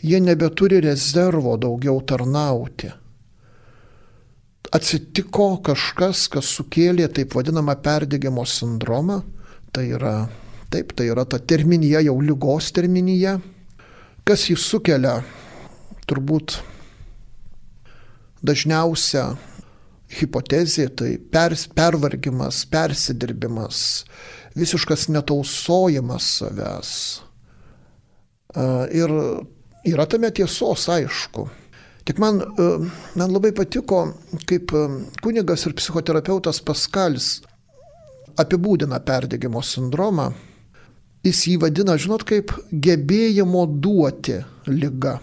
Jie 0.04 0.20
nebeturi 0.22 0.82
rezervo 0.84 1.56
daugiau 1.58 2.02
tarnauti. 2.06 2.92
Atsitiko 4.68 5.48
kažkas, 5.64 6.26
kas 6.28 6.50
sukėlė 6.58 7.08
taip 7.16 7.32
vadinamą 7.34 7.78
perdėgymo 7.80 8.44
sindromą. 8.44 9.22
Tai 9.72 9.84
yra, 9.88 10.16
taip, 10.68 10.92
tai 10.92 11.08
yra 11.08 11.24
ta 11.24 11.40
terminija, 11.40 12.02
jau 12.04 12.18
lygos 12.20 12.68
terminija, 12.76 13.38
Kas 14.28 14.42
jį 14.44 14.58
sukelia? 14.60 15.22
Turbūt 16.04 16.58
dažniausia 18.44 19.32
hipotezė 20.18 20.88
tai 20.96 21.10
pers, 21.32 21.66
pervargimas, 21.76 22.62
persidirbimas, 22.70 23.80
visiškas 24.58 25.08
netausojimas 25.12 26.28
savęs. 26.38 26.92
Ir 28.96 29.14
yra 29.88 30.06
tame 30.08 30.30
tiesos, 30.34 30.88
aišku. 30.88 31.46
Tik 32.08 32.20
man, 32.24 32.40
man 33.20 33.34
labai 33.34 33.52
patiko, 33.52 34.06
kaip 34.48 34.72
kunigas 35.20 35.66
ir 35.68 35.76
psichoterapeutas 35.76 36.62
Paskalis 36.64 37.34
apibūdina 38.40 39.02
perdėgymo 39.04 39.60
sindromą 39.60 40.30
Jis 41.26 41.40
jį 41.50 41.56
vadina, 41.64 41.96
žinot, 41.98 42.22
kaip 42.28 42.52
gebėjimo 42.70 43.64
duoti 43.82 44.38
lyga. 44.70 45.18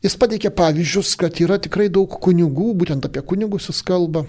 Jis 0.00 0.14
pateikė 0.16 0.48
pavyzdžius, 0.56 1.12
kad 1.20 1.42
yra 1.44 1.58
tikrai 1.60 1.90
daug 1.92 2.14
kunigų, 2.24 2.70
būtent 2.80 3.04
apie 3.04 3.20
kunigus 3.20 3.66
jis 3.68 3.82
kalba, 3.84 4.22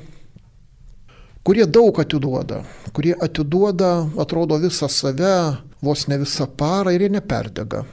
kurie 1.48 1.64
daug 1.64 1.96
atiduoda, 2.04 2.66
kurie 2.92 3.14
atiduoda, 3.16 3.94
atrodo, 4.20 4.58
visą 4.60 4.90
save, 4.92 5.32
vos 5.80 6.10
ne 6.12 6.20
visą 6.20 6.50
parą 6.60 6.92
ir 6.92 7.06
jie 7.06 7.14
neperdega. 7.16 7.86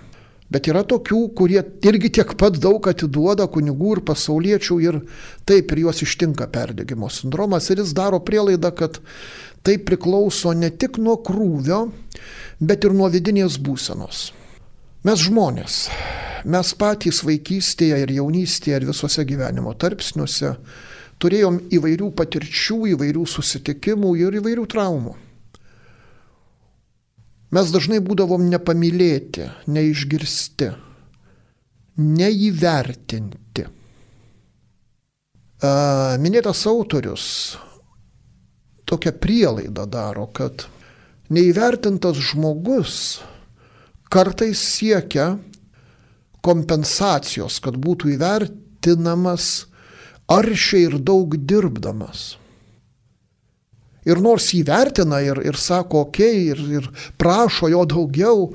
Bet 0.51 0.67
yra 0.67 0.83
tokių, 0.91 1.21
kurie 1.39 1.61
irgi 1.87 2.11
tiek 2.19 2.35
pat 2.41 2.57
daug 2.59 2.87
atiduoda 2.91 3.47
kunigų 3.53 3.99
ir 3.99 4.05
pasauliečių 4.11 4.79
ir 4.83 5.03
taip 5.47 5.71
ir 5.71 5.85
juos 5.85 6.01
ištinka 6.03 6.49
perdegimo 6.51 7.11
sindromas 7.13 7.69
ir 7.71 7.85
jis 7.85 7.93
daro 7.95 8.19
prielaidą, 8.25 8.73
kad 8.75 8.99
tai 9.63 9.77
priklauso 9.79 10.51
ne 10.57 10.73
tik 10.75 10.99
nuo 10.99 11.19
krūvio, 11.23 11.85
bet 12.59 12.89
ir 12.89 12.97
nuo 12.97 13.07
vidinės 13.13 13.61
būsenos. 13.61 14.31
Mes 15.07 15.29
žmonės, 15.29 15.85
mes 16.45 16.75
patys 16.79 17.23
vaikystėje 17.27 18.03
ir 18.05 18.13
jaunystėje 18.19 18.81
ir 18.81 18.87
visose 18.91 19.25
gyvenimo 19.29 19.75
tarpsniuose 19.79 20.55
turėjom 21.23 21.61
įvairių 21.75 22.11
patirčių, 22.19 22.79
įvairių 22.95 23.25
susitikimų 23.27 24.13
ir 24.23 24.39
įvairių 24.41 24.67
traumų. 24.71 25.15
Mes 27.55 27.71
dažnai 27.73 27.99
būdavom 28.05 28.45
nepamylėti, 28.53 29.49
neišgirsti, 29.73 30.69
neįvertinti. 31.99 33.65
Minėtas 36.23 36.61
autorius 36.71 37.25
tokią 38.89 39.15
prielaidą 39.19 39.89
daro, 39.91 40.29
kad 40.29 40.69
neįvertintas 41.33 42.21
žmogus 42.31 43.01
kartais 44.13 44.61
siekia 44.77 45.39
kompensacijos, 46.45 47.59
kad 47.65 47.79
būtų 47.81 48.15
įvertinamas 48.15 49.69
aršiai 50.29 50.89
ir 50.89 50.99
daug 51.01 51.37
dirbdamas. 51.37 52.37
Ir 54.09 54.21
nors 54.25 54.53
įvertina 54.57 55.21
ir, 55.25 55.41
ir 55.45 55.59
sako, 55.59 56.07
okei, 56.07 56.49
okay, 56.49 56.53
ir, 56.55 56.81
ir 56.81 57.09
prašo 57.21 57.69
jo 57.69 57.83
daugiau, 57.89 58.47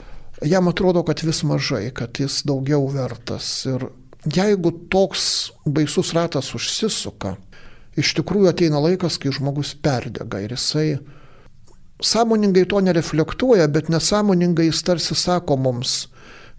jam 0.41 0.69
atrodo, 0.71 1.03
kad 1.05 1.21
vis 1.21 1.43
mažai, 1.45 1.91
kad 1.93 2.17
jis 2.17 2.41
daugiau 2.47 2.87
vertas. 2.89 3.49
Ir 3.69 3.89
jeigu 4.25 4.71
toks 4.89 5.51
baisus 5.65 6.13
ratas 6.17 6.53
užsisuka, 6.57 7.35
iš 7.99 8.15
tikrųjų 8.17 8.49
ateina 8.49 8.81
laikas, 8.81 9.19
kai 9.21 9.33
žmogus 9.35 9.75
perdega 9.75 10.41
ir 10.41 10.55
jisai 10.55 10.87
sąmoningai 12.03 12.65
to 12.65 12.81
nereflektuoja, 12.81 13.67
bet 13.67 13.89
nesąmoningai 13.89 14.65
jis 14.67 14.81
tarsi 14.83 15.15
sako 15.15 15.57
mums, 15.57 16.07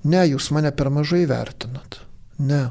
ne, 0.05 0.23
jūs 0.29 0.51
mane 0.55 0.73
per 0.77 0.91
mažai 0.93 1.25
vertinat. 1.31 2.01
Ne. 2.39 2.69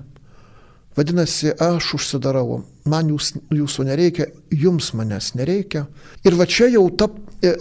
Vadinasi, 0.93 1.56
aš 1.58 1.96
užsidarau, 1.98 2.60
man 2.86 3.10
jūs, 3.10 3.32
jūsų 3.50 3.88
nereikia, 3.88 4.28
jums 4.54 4.91
manęs 4.93 5.32
nereikia. 5.38 5.88
Ir 6.22 6.38
va 6.38 6.46
čia 6.46 6.67
jau, 6.69 6.86
ta, 6.93 7.08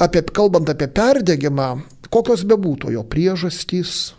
apie, 0.05 0.21
kalbant 0.37 0.69
apie 0.69 0.91
perdėgymą, 0.93 1.71
kokios 2.13 2.45
bebūtų 2.49 2.93
jo 2.93 3.07
priežastys, 3.09 4.13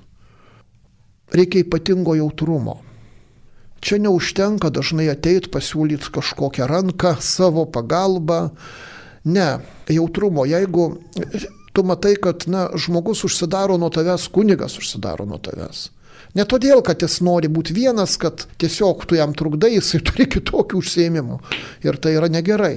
reikia 1.34 1.62
ypatingo 1.62 2.18
jautrumo. 2.18 2.80
Čia 3.84 4.00
neužtenka 4.02 4.72
dažnai 4.74 5.10
ateit 5.12 5.52
pasiūlyti 5.54 6.10
kažkokią 6.16 6.66
ranką, 6.72 7.18
savo 7.22 7.68
pagalbą, 7.70 8.48
Ne, 9.24 9.60
jautrumo, 9.88 10.44
jeigu 10.46 10.98
tu 11.74 11.84
matai, 11.84 12.16
kad 12.22 12.46
na, 12.48 12.68
žmogus 12.78 13.24
užsidaro 13.26 13.78
nuo 13.82 13.90
tavęs, 13.90 14.30
kunigas 14.34 14.78
užsidaro 14.78 15.26
nuo 15.26 15.42
tavęs. 15.42 15.90
Ne 16.38 16.46
todėl, 16.50 16.82
kad 16.86 17.02
jis 17.02 17.20
nori 17.26 17.50
būti 17.52 17.76
vienas, 17.78 18.16
kad 18.22 18.46
tiesiog 18.62 19.06
tu 19.10 19.18
jam 19.18 19.34
trukdai, 19.38 19.76
jisai 19.76 20.02
turi 20.08 20.30
kitokių 20.30 20.82
užsiemimų. 20.82 21.40
Ir 21.86 21.98
tai 22.02 22.16
yra 22.18 22.30
negerai. 22.32 22.76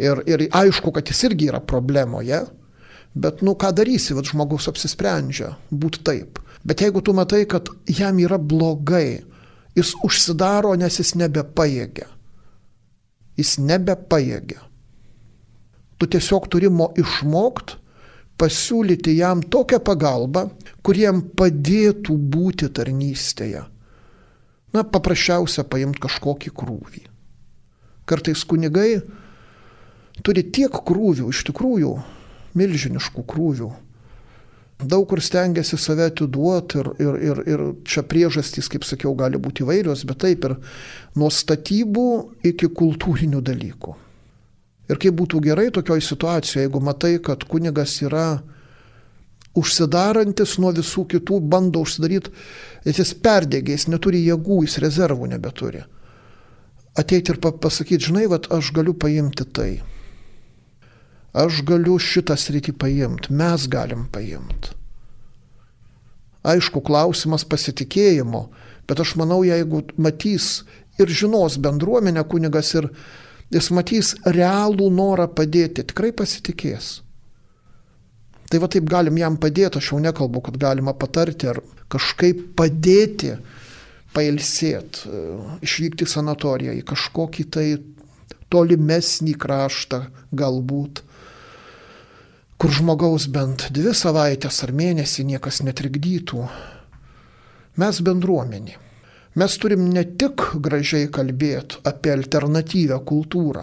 Ir, 0.00 0.22
ir 0.28 0.46
aišku, 0.56 0.92
kad 0.96 1.08
jis 1.12 1.26
irgi 1.28 1.50
yra 1.52 1.60
problemoje, 1.60 2.46
bet 3.12 3.42
nu 3.44 3.52
ką 3.60 3.72
darysi, 3.76 4.14
kad 4.16 4.28
žmogus 4.28 4.68
apsisprendžia 4.70 5.54
būti 5.70 6.00
taip. 6.06 6.40
Bet 6.64 6.80
jeigu 6.84 7.02
tu 7.04 7.12
matai, 7.16 7.44
kad 7.48 7.68
jam 7.88 8.20
yra 8.20 8.38
blogai, 8.40 9.20
jis 9.76 9.92
užsidaro, 10.04 10.72
nes 10.80 11.00
jis 11.00 11.12
nebepajėgia. 11.20 12.08
Jis 13.40 13.56
nebepajėgia. 13.60 14.60
Tu 16.00 16.08
tiesiog 16.08 16.48
turi 16.52 16.68
išmokti 17.00 17.79
pasiūlyti 18.40 19.18
jam 19.18 19.42
tokią 19.44 19.80
pagalbą, 19.84 20.46
kuriem 20.86 21.22
padėtų 21.36 22.16
būti 22.32 22.70
tarnystėje. 22.72 23.66
Na, 24.70 24.84
paprasčiausia 24.86 25.66
paimti 25.66 26.00
kažkokį 26.04 26.52
krūvį. 26.54 27.04
Kartais 28.08 28.42
kunigai 28.46 29.02
turi 30.26 30.44
tiek 30.46 30.72
krūvių, 30.72 31.28
iš 31.30 31.44
tikrųjų, 31.50 31.94
milžiniškų 32.58 33.24
krūvių. 33.30 33.70
Daug 34.80 35.04
kur 35.10 35.20
stengiasi 35.20 35.76
save 35.76 36.06
atiduoti 36.08 36.78
ir, 36.80 36.86
ir, 37.04 37.16
ir, 37.30 37.40
ir 37.52 37.64
čia 37.84 38.04
priežastys, 38.06 38.70
kaip 38.72 38.86
sakiau, 38.88 39.12
gali 39.18 39.36
būti 39.42 39.66
įvairios, 39.66 40.06
bet 40.08 40.22
taip 40.24 40.46
ir 40.48 40.54
nuo 41.20 41.28
statybų 41.28 42.06
iki 42.48 42.70
kultūrinių 42.78 43.42
dalykų. 43.44 43.96
Ir 44.90 44.98
kaip 44.98 45.14
būtų 45.20 45.40
gerai 45.44 45.68
tokioje 45.74 46.02
situacijoje, 46.02 46.66
jeigu 46.66 46.80
matai, 46.82 47.14
kad 47.22 47.44
kunigas 47.46 47.94
yra 48.02 48.40
užsidarantis 49.58 50.56
nuo 50.62 50.72
visų 50.74 51.06
kitų, 51.14 51.38
bando 51.52 51.82
užsidaryti, 51.84 52.32
jis 52.86 53.14
perdėgė, 53.22 53.76
jis 53.76 53.88
neturi 53.90 54.22
jėgų, 54.26 54.64
jis 54.66 54.78
rezervų 54.82 55.30
nebeturi. 55.34 55.84
Ateiti 56.98 57.34
ir 57.34 57.38
pasakyti, 57.40 58.10
žinai, 58.10 58.26
vad 58.30 58.50
aš 58.50 58.72
galiu 58.74 58.94
paimti 58.98 59.46
tai. 59.46 59.70
Aš 61.30 61.62
galiu 61.66 61.94
šitą 62.02 62.34
sritį 62.34 62.74
paimti, 62.74 63.30
mes 63.30 63.68
galim 63.70 64.08
paimti. 64.10 64.74
Aišku, 66.50 66.80
klausimas 66.82 67.44
pasitikėjimo, 67.44 68.46
bet 68.88 69.02
aš 69.02 69.14
manau, 69.20 69.42
jeigu 69.46 69.84
matys 70.00 70.64
ir 70.98 71.12
žinos 71.12 71.58
bendruomenę 71.60 72.24
kunigas 72.26 72.72
ir 72.74 72.88
jis 73.50 73.70
matys 73.74 74.14
realų 74.26 74.90
norą 74.94 75.28
padėti, 75.34 75.84
tikrai 75.90 76.12
pasitikės. 76.16 77.00
Tai 78.50 78.58
va 78.62 78.68
taip 78.70 78.88
galim 78.90 79.18
jam 79.18 79.36
padėti, 79.38 79.78
aš 79.78 79.92
jau 79.92 80.00
nekalbu, 80.02 80.42
kad 80.48 80.58
galima 80.58 80.94
patarti 80.98 81.50
ar 81.50 81.60
kažkaip 81.90 82.48
padėti 82.58 83.36
pailsėti, 84.14 85.06
išvykti 85.62 86.06
į 86.06 86.10
sanatoriją, 86.10 86.74
į 86.74 86.82
kažkokį 86.86 87.46
tai 87.54 87.66
tolimesnį 88.50 89.36
kraštą 89.38 90.02
galbūt, 90.34 91.04
kur 92.60 92.74
žmogaus 92.74 93.28
bent 93.30 93.68
dvi 93.74 93.94
savaitės 93.94 94.64
ar 94.66 94.74
mėnesį 94.74 95.28
niekas 95.30 95.62
netrikdytų. 95.66 96.42
Mes 97.78 98.00
bendruomenė. 98.04 98.89
Mes 99.34 99.58
turim 99.62 99.84
ne 99.94 100.02
tik 100.18 100.42
gražiai 100.58 101.06
kalbėti 101.14 101.78
apie 101.86 102.10
alternatyvę 102.16 102.96
kultūrą, 103.06 103.62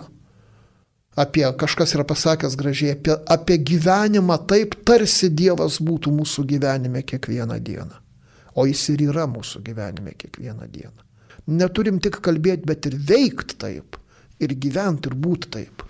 apie, 1.19 1.43
kažkas 1.59 1.95
yra 1.97 2.05
pasakęs 2.07 2.55
gražiai, 2.55 2.93
apie, 2.95 3.17
apie 3.35 3.57
gyvenimą 3.71 4.37
taip, 4.47 4.77
tarsi 4.87 5.27
Dievas 5.27 5.81
būtų 5.83 6.13
mūsų 6.21 6.45
gyvenime 6.53 7.03
kiekvieną 7.03 7.59
dieną. 7.59 7.99
O 8.55 8.65
jis 8.65 8.85
ir 8.93 9.03
yra 9.09 9.27
mūsų 9.29 9.61
gyvenime 9.65 10.15
kiekvieną 10.17 10.69
dieną. 10.71 11.03
Neturim 11.47 11.99
tik 12.03 12.21
kalbėti, 12.23 12.63
bet 12.67 12.87
ir 12.87 12.95
veikti 13.09 13.59
taip, 13.59 13.99
ir 14.39 14.55
gyventi, 14.55 15.11
ir 15.11 15.19
būti 15.19 15.51
taip. 15.51 15.83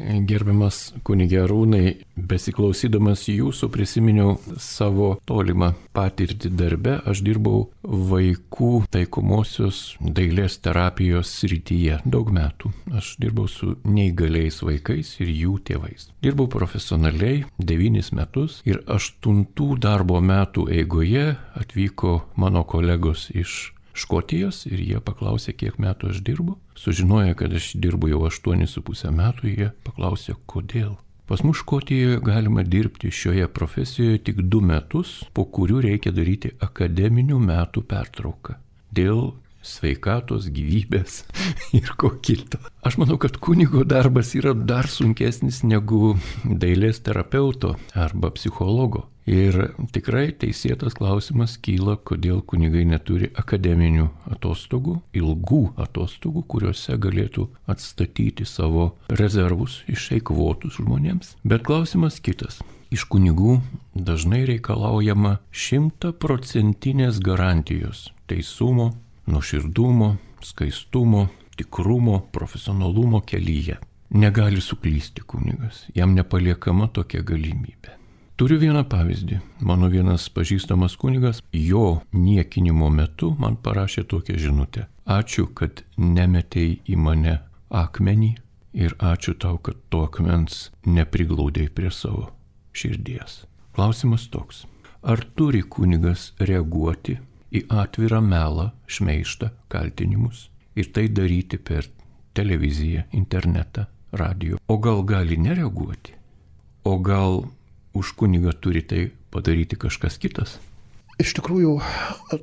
Gerbiamas 0.00 0.94
kunigė 1.04 1.44
Rūnai, 1.50 1.94
besiklausydamas 2.16 3.26
jūsų 3.28 3.68
prisiminiau 3.72 4.36
savo 4.60 5.12
tolimą 5.28 5.74
patirtį 5.96 6.52
darbe. 6.56 6.96
Aš 7.10 7.22
dirbau 7.26 7.68
vaikų 7.84 8.70
taikomosios 8.94 9.82
dailės 10.00 10.58
terapijos 10.64 11.32
srityje 11.40 12.00
daug 12.04 12.30
metų. 12.34 12.72
Aš 12.96 13.14
dirbau 13.22 13.48
su 13.50 13.74
neįgaliais 13.84 14.62
vaikais 14.64 15.16
ir 15.20 15.32
jų 15.34 15.58
tėvais. 15.68 16.08
Dirbau 16.24 16.48
profesionaliai 16.50 17.44
devynis 17.58 18.12
metus 18.16 18.60
ir 18.68 18.80
aštuntų 18.88 19.74
darbo 19.84 20.20
metų 20.24 20.68
eigoje 20.80 21.34
atvyko 21.60 22.20
mano 22.40 22.64
kolegos 22.64 23.28
iš 23.34 23.74
Škotijos 23.94 24.64
ir 24.70 24.80
jie 24.80 25.02
paklausė, 25.04 25.54
kiek 25.56 25.78
metų 25.82 26.14
aš 26.14 26.22
dirbu. 26.26 26.56
Sužinoję, 26.78 27.36
kad 27.38 27.54
aš 27.56 27.72
dirbu 27.74 28.12
jau 28.12 28.24
8,5 28.28 29.10
metų, 29.14 29.50
jie 29.50 29.70
paklausė, 29.86 30.36
kodėl. 30.46 30.96
Pas 31.30 31.44
mus 31.46 31.60
Škotijoje 31.62 32.18
galima 32.26 32.64
dirbti 32.66 33.10
šioje 33.14 33.46
profesijoje 33.54 34.18
tik 34.26 34.40
du 34.50 34.58
metus, 34.66 35.20
po 35.30 35.44
kurių 35.46 35.84
reikia 35.84 36.10
daryti 36.10 36.50
akademinių 36.58 37.38
metų 37.44 37.84
pertrauką. 37.86 38.56
Dėl 38.90 39.28
sveikatos, 39.62 40.48
gyvybės 40.50 41.20
ir 41.78 41.92
ko 42.00 42.10
kito. 42.24 42.58
Aš 42.82 42.98
manau, 42.98 43.18
kad 43.20 43.38
kunigo 43.38 43.84
darbas 43.84 44.32
yra 44.34 44.54
dar 44.54 44.88
sunkesnis 44.90 45.62
negu 45.62 46.16
dailės 46.44 46.98
terapeuto 47.04 47.76
arba 47.94 48.32
psichologo. 48.34 49.06
Ir 49.30 49.54
tikrai 49.94 50.32
teisėtas 50.34 50.96
klausimas 50.98 51.52
kyla, 51.62 51.94
kodėl 52.02 52.40
kunigai 52.42 52.82
neturi 52.88 53.28
akademinių 53.38 54.08
atostogų, 54.34 54.96
ilgų 55.14 55.60
atostogų, 55.78 56.42
kuriuose 56.50 56.96
galėtų 56.98 57.46
atstatyti 57.70 58.46
savo 58.48 58.88
rezervus 59.06 59.84
išeikvotus 59.86 60.80
žmonėms. 60.80 61.36
Bet 61.46 61.62
klausimas 61.68 62.18
kitas. 62.18 62.58
Iš 62.90 63.04
kunigų 63.06 63.60
dažnai 63.94 64.42
reikalaujama 64.50 65.36
šimtaprocentinės 65.54 67.22
garantijos 67.22 68.08
teisumo, 68.26 68.88
nuoširdumo, 69.30 70.16
skaistumo, 70.42 71.28
tikrumo, 71.54 72.18
profesionalumo 72.34 73.22
kelyje. 73.22 73.78
Negali 74.10 74.58
suklysti 74.58 75.22
kunigas, 75.22 75.84
jam 75.94 76.18
nepaliekama 76.18 76.90
tokia 76.90 77.22
galimybė. 77.22 77.99
Turiu 78.40 78.56
vieną 78.56 78.86
pavyzdį. 78.88 79.36
Mano 79.68 79.90
vienas 79.92 80.22
pažįstamas 80.32 80.94
kunigas 80.96 81.42
jo 81.52 81.98
niekinimo 82.16 82.86
metu 82.88 83.34
man 83.36 83.58
parašė 83.60 84.06
tokią 84.08 84.38
žinutę. 84.40 84.86
Ačiū, 85.04 85.44
kad 85.52 85.82
nemetėjai 86.00 86.78
į 86.88 86.96
mane 86.96 87.34
akmenį 87.68 88.30
ir 88.80 88.94
ačiū 88.96 89.34
tau, 89.44 89.58
kad 89.60 89.76
to 89.92 90.06
akmens 90.06 90.70
nepriglaudėjai 90.88 91.74
prie 91.76 91.92
savo 91.92 92.30
širdies. 92.72 93.42
Klausimas 93.76 94.24
toks. 94.32 94.64
Ar 95.04 95.20
turi 95.36 95.60
kunigas 95.60 96.30
reaguoti 96.40 97.18
į 97.52 97.66
atvirą 97.68 98.24
melą, 98.24 98.70
šmeištą, 98.88 99.52
kaltinimus 99.68 100.46
ir 100.80 100.88
tai 100.96 101.10
daryti 101.12 101.60
per 101.60 101.92
televiziją, 102.32 103.04
internetą, 103.12 103.84
radio. 104.16 104.56
O 104.64 104.80
gal 104.80 105.04
gali 105.04 105.36
nereaguoti? 105.36 106.16
O 106.88 106.96
gal 107.04 107.42
už 107.94 108.12
kunigą 108.18 108.52
turi 108.52 108.82
tai 108.82 109.10
padaryti 109.30 109.78
kažkas 109.78 110.18
kitas? 110.22 110.58
Iš 111.20 111.34
tikrųjų, 111.36 111.76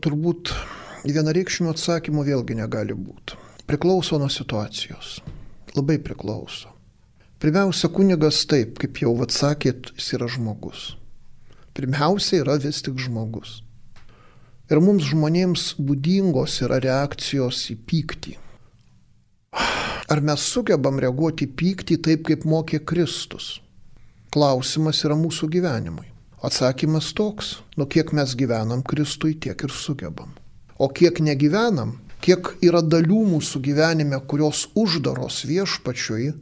turbūt 0.04 0.52
vienareikšmio 1.08 1.72
atsakymo 1.74 2.24
vėlgi 2.28 2.58
negali 2.60 2.94
būti. 2.94 3.38
Priklauso 3.68 4.20
nuo 4.20 4.30
situacijos. 4.32 5.20
Labai 5.76 5.98
priklauso. 6.00 6.72
Pirmiausia, 7.38 7.90
kunigas 7.94 8.46
taip, 8.50 8.80
kaip 8.82 8.98
jau 9.04 9.12
atsakėt, 9.22 9.92
jis 9.98 10.14
yra 10.18 10.30
žmogus. 10.32 10.96
Pirmiausia 11.78 12.42
yra 12.42 12.56
vis 12.58 12.80
tik 12.82 12.98
žmogus. 12.98 13.60
Ir 14.72 14.82
mums 14.84 15.06
žmonėms 15.08 15.76
būdingos 15.78 16.58
yra 16.66 16.80
reakcijos 16.84 17.60
į 17.72 17.78
pyktį. 17.88 18.34
Ar 20.08 20.24
mes 20.24 20.44
sugebam 20.44 20.98
reaguoti 21.04 21.46
į 21.46 21.54
pyktį 21.60 22.00
taip, 22.04 22.26
kaip 22.28 22.48
mokė 22.48 22.82
Kristus? 22.82 23.58
Klausimas 24.34 25.04
yra 25.08 25.18
mūsų 25.20 25.50
gyvenimui. 25.54 26.08
Atsakymas 26.44 27.14
toks, 27.18 27.58
nu 27.80 27.88
kiek 27.90 28.12
mes 28.14 28.36
gyvenam 28.38 28.84
Kristui, 28.86 29.34
tiek 29.40 29.58
ir 29.64 29.74
sugebam. 29.74 30.36
O 30.78 30.90
kiek 30.94 31.20
negyvenam, 31.24 31.96
kiek 32.22 32.52
yra 32.62 32.84
dalių 32.86 33.24
mūsų 33.34 33.62
gyvenime, 33.66 34.20
kurios 34.30 34.68
uždaros 34.78 35.42
viešpačiui, 35.50 36.34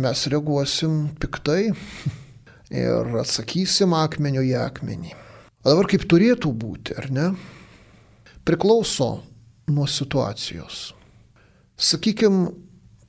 mes 0.00 0.26
reaguosim 0.30 1.08
piktai 1.20 1.72
ir 2.84 3.16
atsakysim 3.24 3.96
akmenio 3.98 4.44
į 4.46 4.54
akmenį. 4.62 5.16
O 5.64 5.72
dabar 5.72 5.90
kaip 5.90 6.06
turėtų 6.08 6.54
būti, 6.56 6.94
ar 6.96 7.10
ne? 7.12 7.32
priklauso 8.44 9.22
nuo 9.70 9.86
situacijos. 9.86 10.90
Sakykime, 11.80 12.50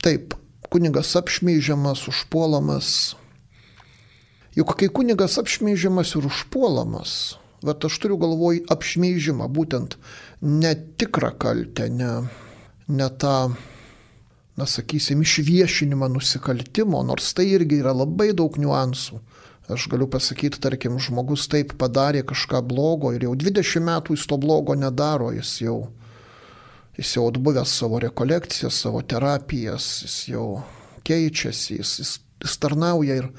taip, 0.02 0.36
kunigas 0.70 1.16
apšmeižiamas, 1.18 2.06
užpuolamas. 2.08 3.16
Juk 4.52 4.74
kai 4.76 4.90
kunigas 4.92 5.38
apšmeižiamas 5.40 6.12
ir 6.18 6.26
užpuolamas, 6.28 7.12
bet 7.64 7.84
aš 7.88 7.98
turiu 8.02 8.18
galvoj 8.20 8.64
apšmeižimą, 8.72 9.46
būtent 9.48 9.96
netikrą 10.44 11.30
kaltę, 11.40 11.88
ne, 11.88 12.10
ne 12.88 13.08
tą 13.16 13.36
na 14.56 14.66
sakysim, 14.66 15.22
išviešinimą 15.24 16.10
nusikaltimo, 16.12 17.00
nors 17.02 17.32
tai 17.32 17.48
irgi 17.54 17.80
yra 17.80 17.94
labai 17.96 18.32
daug 18.36 18.58
niuansų. 18.60 19.20
Aš 19.72 19.86
galiu 19.88 20.08
pasakyti, 20.10 20.60
tarkim, 20.60 20.98
žmogus 21.00 21.46
taip 21.48 21.72
padarė 21.80 22.24
kažką 22.28 22.60
blogo 22.66 23.12
ir 23.14 23.24
jau 23.24 23.32
20 23.38 23.86
metų 23.86 24.16
jis 24.18 24.26
to 24.28 24.36
blogo 24.36 24.76
nedaro, 24.76 25.30
jis 25.32 25.54
jau, 25.62 25.78
jis 26.98 27.14
jau 27.16 27.28
atbuvęs 27.30 27.72
savo 27.80 28.02
rekolekcijas, 28.02 28.82
savo 28.84 29.00
terapijas, 29.00 29.88
jis 30.04 30.16
jau 30.34 30.46
keičiasi, 31.06 31.78
jis, 31.78 31.94
jis, 32.02 32.12
jis 32.42 32.58
tarnauja 32.60 33.22
ir 33.22 33.30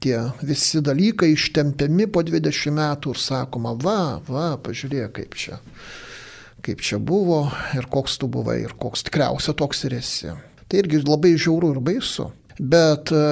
tie 0.00 0.22
visi 0.40 0.80
dalykai 0.80 1.32
ištempiami 1.34 2.08
po 2.12 2.22
20 2.24 2.72
metų 2.78 3.12
ir 3.12 3.20
sakoma, 3.20 3.74
va, 3.76 4.22
va, 4.28 4.54
pažiūrėk 4.62 5.12
kaip 5.20 5.36
čia 5.36 5.60
kaip 6.62 6.82
čia 6.82 6.98
buvo 7.02 7.48
ir 7.76 7.88
koks 7.90 8.20
tu 8.22 8.28
buvai 8.30 8.62
ir 8.62 8.76
koks 8.78 9.02
tikriausia 9.08 9.54
toks 9.58 9.84
ir 9.88 9.98
esi. 9.98 10.30
Tai 10.70 10.78
irgi 10.78 11.02
labai 11.02 11.34
žiauru 11.34 11.74
ir 11.74 11.82
baisu. 11.84 12.30
Bet 12.62 13.10
e, 13.16 13.22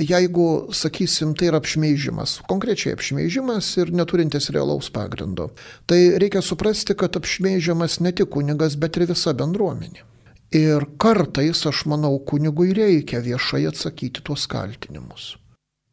jeigu, 0.00 0.46
sakysim, 0.74 1.34
tai 1.38 1.50
yra 1.50 1.60
apšmeižimas, 1.60 2.38
konkrečiai 2.48 2.96
apšmeižimas 2.96 3.68
ir 3.82 3.92
neturintis 3.94 4.48
realaus 4.54 4.88
pagrindo, 4.90 5.50
tai 5.86 6.16
reikia 6.18 6.40
suprasti, 6.42 6.96
kad 6.98 7.18
apšmeižiamas 7.20 8.00
ne 8.02 8.14
tik 8.16 8.32
kunigas, 8.32 8.78
bet 8.80 8.96
ir 8.96 9.06
visa 9.12 9.36
bendruomenė. 9.36 10.08
Ir 10.56 10.88
kartais, 11.00 11.62
aš 11.68 11.84
manau, 11.88 12.16
kunigui 12.28 12.72
reikia 12.76 13.22
viešai 13.24 13.66
atsakyti 13.70 14.24
tuos 14.24 14.48
kaltinimus. 14.50 15.34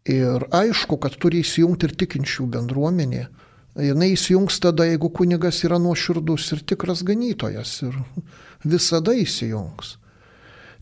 Ir 0.09 0.47
aišku, 0.55 0.97
kad 0.97 1.17
turi 1.21 1.43
įsijungti 1.43 1.85
ir 1.85 1.93
tikinčių 2.01 2.47
bendruomenė, 2.55 3.27
jinai 3.77 4.13
įsijungs 4.15 4.57
tada, 4.63 4.87
jeigu 4.89 5.11
kunigas 5.13 5.61
yra 5.67 5.77
nuoširdus 5.81 6.47
ir 6.55 6.63
tikras 6.71 7.03
ganytojas 7.05 7.75
ir 7.85 7.97
visada 8.65 9.13
įsijungs. 9.13 9.97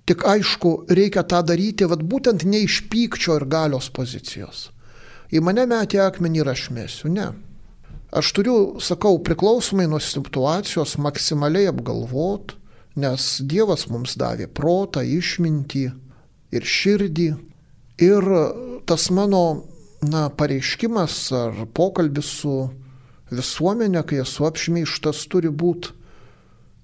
Tik 0.08 0.24
aišku, 0.24 0.72
reikia 0.96 1.26
tą 1.28 1.42
daryti, 1.44 1.84
vad 1.92 2.06
būtent 2.08 2.46
ne 2.48 2.64
iš 2.64 2.86
pykčio 2.88 3.36
ir 3.42 3.46
galios 3.52 3.90
pozicijos. 3.92 4.70
Į 5.28 5.42
mane 5.44 5.66
metė 5.68 6.00
akmenį 6.06 6.40
ir 6.40 6.52
aš 6.54 6.70
mėsiu, 6.72 7.12
ne. 7.12 7.34
Aš 8.16 8.32
turiu, 8.38 8.56
sakau, 8.80 9.18
priklausomai 9.20 9.90
nuo 9.92 10.00
situacijos 10.00 10.96
maksimaliai 11.04 11.68
apgalvot, 11.74 12.56
nes 12.96 13.26
Dievas 13.44 13.90
mums 13.92 14.16
davė 14.16 14.48
protą, 14.48 15.04
išmintį 15.04 15.84
ir 16.56 16.64
širdį. 16.78 17.28
Ir 17.98 18.24
tas 18.86 19.10
mano 19.10 19.64
na, 20.06 20.28
pareiškimas 20.30 21.16
ar 21.34 21.64
pokalbis 21.74 22.30
su 22.42 22.58
visuomenė, 23.34 24.04
kai 24.06 24.22
esu 24.22 24.46
apšmeištas, 24.48 25.24
turi 25.32 25.50
būti 25.50 25.96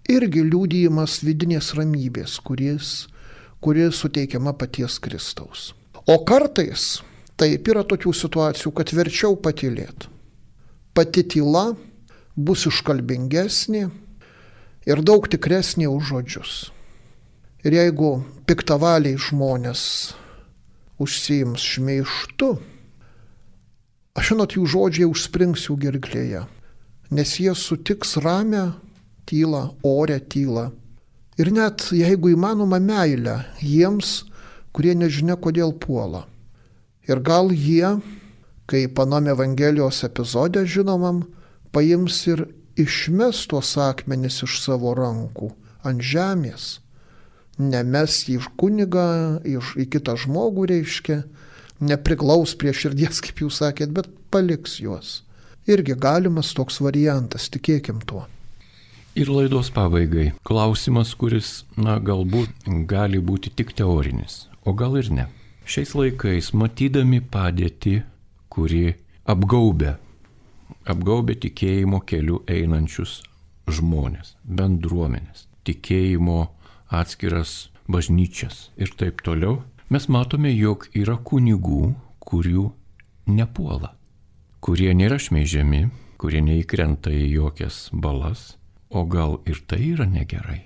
irgi 0.09 0.43
liūdėjimas 0.47 1.22
vidinės 1.24 1.74
ramybės, 1.78 2.39
kuris, 2.43 3.07
kuris 3.64 4.01
suteikiama 4.01 4.55
paties 4.57 4.97
Kristaus. 4.99 5.72
O 6.09 6.18
kartais 6.26 7.03
taip 7.39 7.70
yra 7.72 7.86
tokių 7.88 8.11
situacijų, 8.18 8.74
kad 8.76 8.91
verčiau 8.91 9.38
patylėti. 9.39 10.09
Pati 10.93 11.24
tyla 11.26 11.72
bus 12.36 12.66
iškalbingesnė 12.70 13.86
ir 14.89 15.05
daug 15.05 15.30
tikresnė 15.30 15.88
už 15.89 16.09
žodžius. 16.09 16.57
Ir 17.64 17.78
jeigu 17.78 18.18
piktavaliai 18.49 19.16
žmonės 19.16 19.86
užsijims 21.02 21.64
šmeištu, 21.64 22.54
Aš 24.14 24.30
žinot, 24.30 24.54
jų 24.54 24.68
žodžiai 24.70 25.10
užsprings 25.10 25.64
jų 25.66 25.76
gerklėje, 25.82 26.44
nes 27.18 27.32
jie 27.41 27.54
sutiks 27.58 28.14
ramę 28.22 28.76
tylą, 29.26 29.64
orę 29.82 30.20
tylą. 30.22 30.68
Ir 31.41 31.50
net 31.50 31.88
jeigu 31.98 32.36
įmanoma 32.36 32.78
meilę 32.78 33.39
jiems, 33.58 34.28
kurie 34.70 34.94
nežinia, 34.94 35.34
kodėl 35.34 35.74
puola. 35.82 36.28
Ir 37.10 37.24
gal 37.26 37.50
jie, 37.50 37.96
kaip 38.70 38.94
panam 39.00 39.32
Evangelijos 39.34 40.04
epizode 40.06 40.62
žinomam, 40.70 41.24
paims 41.74 42.22
ir 42.30 42.46
išmes 42.78 43.48
tuos 43.50 43.74
akmenis 43.82 44.44
iš 44.46 44.62
savo 44.62 44.94
rankų 44.94 45.50
ant 45.89 46.06
žemės. 46.06 46.82
Nemes 47.62 48.24
jį 48.26 48.39
iš 48.39 48.49
kuniga, 48.58 49.06
iš, 49.45 49.76
į 49.78 49.86
kitą 49.93 50.16
žmogų 50.18 50.66
reiškia, 50.72 51.20
nepriklaus 51.84 52.56
prie 52.58 52.74
širdies, 52.74 53.22
kaip 53.22 53.43
jūs 53.45 53.62
sakėt, 53.62 53.93
bet 53.93 54.10
paliks 54.34 54.80
juos. 54.82 55.22
Irgi 55.70 55.95
galimas 55.95 56.51
toks 56.58 56.82
variantas, 56.84 57.47
tikėkim 57.54 58.01
tuo. 58.10 58.26
Ir 59.14 59.30
laidos 59.30 59.70
pabaigai 59.70 60.32
klausimas, 60.41 61.14
kuris, 61.14 61.62
na, 61.78 61.99
galbūt 62.01 62.66
gali 62.89 63.20
būti 63.22 63.51
tik 63.54 63.76
teorinis, 63.78 64.47
o 64.66 64.74
gal 64.74 64.97
ir 64.97 65.12
ne. 65.14 65.28
Šiais 65.70 65.93
laikais, 65.95 66.49
matydami 66.58 67.22
padėtį, 67.22 67.99
kuri 68.49 68.95
apgaubė, 69.30 69.93
apgaubė 70.89 71.38
tikėjimo 71.45 72.01
keliu 72.10 72.41
einančius 72.49 73.22
žmonės, 73.70 74.34
bendruomenės, 74.43 75.45
tikėjimo 75.70 76.41
atskiras 76.94 77.70
bažnyčias 77.89 78.70
ir 78.78 78.94
taip 78.98 79.22
toliau, 79.26 79.62
mes 79.89 80.08
matome, 80.10 80.52
jog 80.54 80.88
yra 80.96 81.18
kunigų, 81.18 81.94
kurių 82.24 82.70
nepuola, 83.28 83.94
kurie 84.64 84.94
nėra 84.96 85.20
šmeižiami, 85.22 85.88
kurie 86.22 86.44
neįkrenta 86.46 87.12
į 87.12 87.26
jokias 87.34 87.88
balas, 87.91 88.54
o 88.89 89.04
gal 89.10 89.41
ir 89.50 89.60
tai 89.68 89.82
yra 89.94 90.08
negerai. 90.08 90.62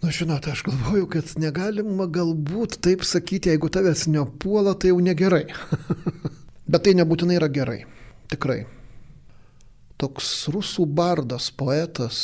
Na, 0.00 0.08
žinot, 0.08 0.46
aš 0.48 0.62
galvoju, 0.64 1.06
kad 1.12 1.32
negalima 1.36 2.06
galbūt 2.08 2.78
taip 2.84 3.04
sakyti, 3.04 3.52
jeigu 3.52 3.68
tavęs 3.72 4.06
nepuola, 4.08 4.72
tai 4.72 4.94
jau 4.94 5.00
negerai. 5.04 5.44
Bet 6.70 6.86
tai 6.86 6.94
nebūtinai 6.96 7.36
yra 7.36 7.50
gerai. 7.52 7.82
Tikrai. 8.32 8.62
Toks 10.00 10.48
rusų 10.54 10.86
bardas, 10.88 11.50
poetas, 11.52 12.20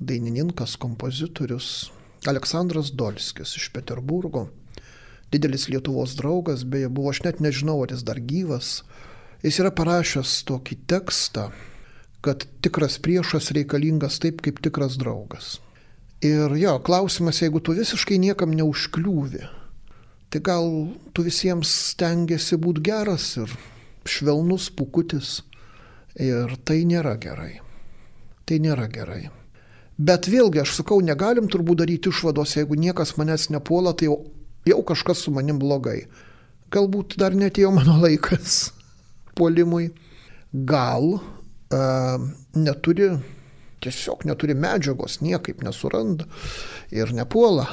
dainininkas, 0.00 0.76
kompozitorius 0.80 1.90
Aleksandras 2.26 2.90
Dolskis 2.92 3.54
iš 3.56 3.68
Peterburgo, 3.74 4.48
didelis 5.32 5.68
Lietuvos 5.68 6.16
draugas, 6.18 6.64
beje, 6.64 6.88
buvo, 6.88 7.12
aš 7.12 7.22
net 7.26 7.40
nežinau, 7.44 7.78
ar 7.84 7.92
jis 7.94 8.04
dar 8.06 8.18
gyvas. 8.18 8.82
Jis 9.44 9.60
yra 9.62 9.70
parašęs 9.70 10.32
tokį 10.48 10.80
tekstą, 10.90 11.48
kad 12.26 12.46
tikras 12.64 12.98
priešas 12.98 13.52
reikalingas 13.54 14.18
taip 14.22 14.42
kaip 14.42 14.58
tikras 14.64 14.98
draugas. 14.98 15.58
Ir 16.24 16.56
jo, 16.58 16.74
klausimas, 16.82 17.38
jeigu 17.44 17.62
tu 17.62 17.76
visiškai 17.78 18.18
niekam 18.18 18.56
neužkliūvi, 18.58 19.44
tai 20.28 20.40
gal 20.42 20.66
tu 21.14 21.22
visiems 21.22 21.70
stengiasi 21.92 22.58
būti 22.58 22.82
geras 22.90 23.36
ir 23.38 23.54
švelnus 24.08 24.72
pukutis. 24.74 25.38
Ir 26.18 26.56
tai 26.66 26.82
nėra 26.88 27.14
gerai. 27.22 27.60
Tai 28.48 28.56
nėra 28.64 28.88
gerai. 28.90 29.28
Bet 29.98 30.28
vėlgi, 30.30 30.62
aš 30.62 30.76
sakau, 30.78 31.00
negalim 31.02 31.48
turbūt 31.50 31.80
daryti 31.80 32.12
išvados, 32.12 32.54
jeigu 32.54 32.78
niekas 32.78 33.16
manęs 33.18 33.48
nepuola, 33.50 33.96
tai 33.98 34.06
jau, 34.06 34.20
jau 34.68 34.78
kažkas 34.86 35.24
su 35.24 35.32
manim 35.34 35.58
blogai. 35.58 36.04
Galbūt 36.70 37.16
dar 37.18 37.34
netėjo 37.34 37.72
mano 37.74 37.96
laikas 38.04 38.70
puolimui. 39.38 39.90
Gal 40.68 41.18
e, 41.18 41.82
neturi, 42.56 43.10
tiesiog 43.84 44.22
neturi 44.30 44.54
medžiagos, 44.56 45.18
niekaip 45.20 45.66
nesuranda 45.66 46.28
ir 46.94 47.12
nepuola. 47.16 47.66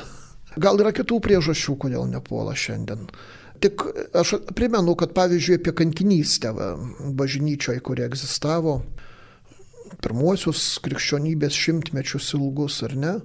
Gal 0.57 0.81
yra 0.81 0.91
kitų 0.95 1.21
priežasčių, 1.23 1.77
kodėl 1.85 2.09
nepuola 2.09 2.55
šiandien. 2.57 3.05
Tik 3.63 3.85
aš 4.17 4.35
primenu, 4.57 4.97
kad 4.99 5.13
pavyzdžiui 5.15 5.59
apie 5.61 5.73
kankinystę 5.77 6.51
bažnyčioje, 7.15 7.79
kuri 7.85 8.03
egzistavo, 8.07 8.79
pirmuosius 10.05 10.77
krikščionybės 10.85 11.57
šimtmečius 11.57 12.31
ilgus, 12.37 12.79
ar 12.85 12.95
ne? 12.99 13.15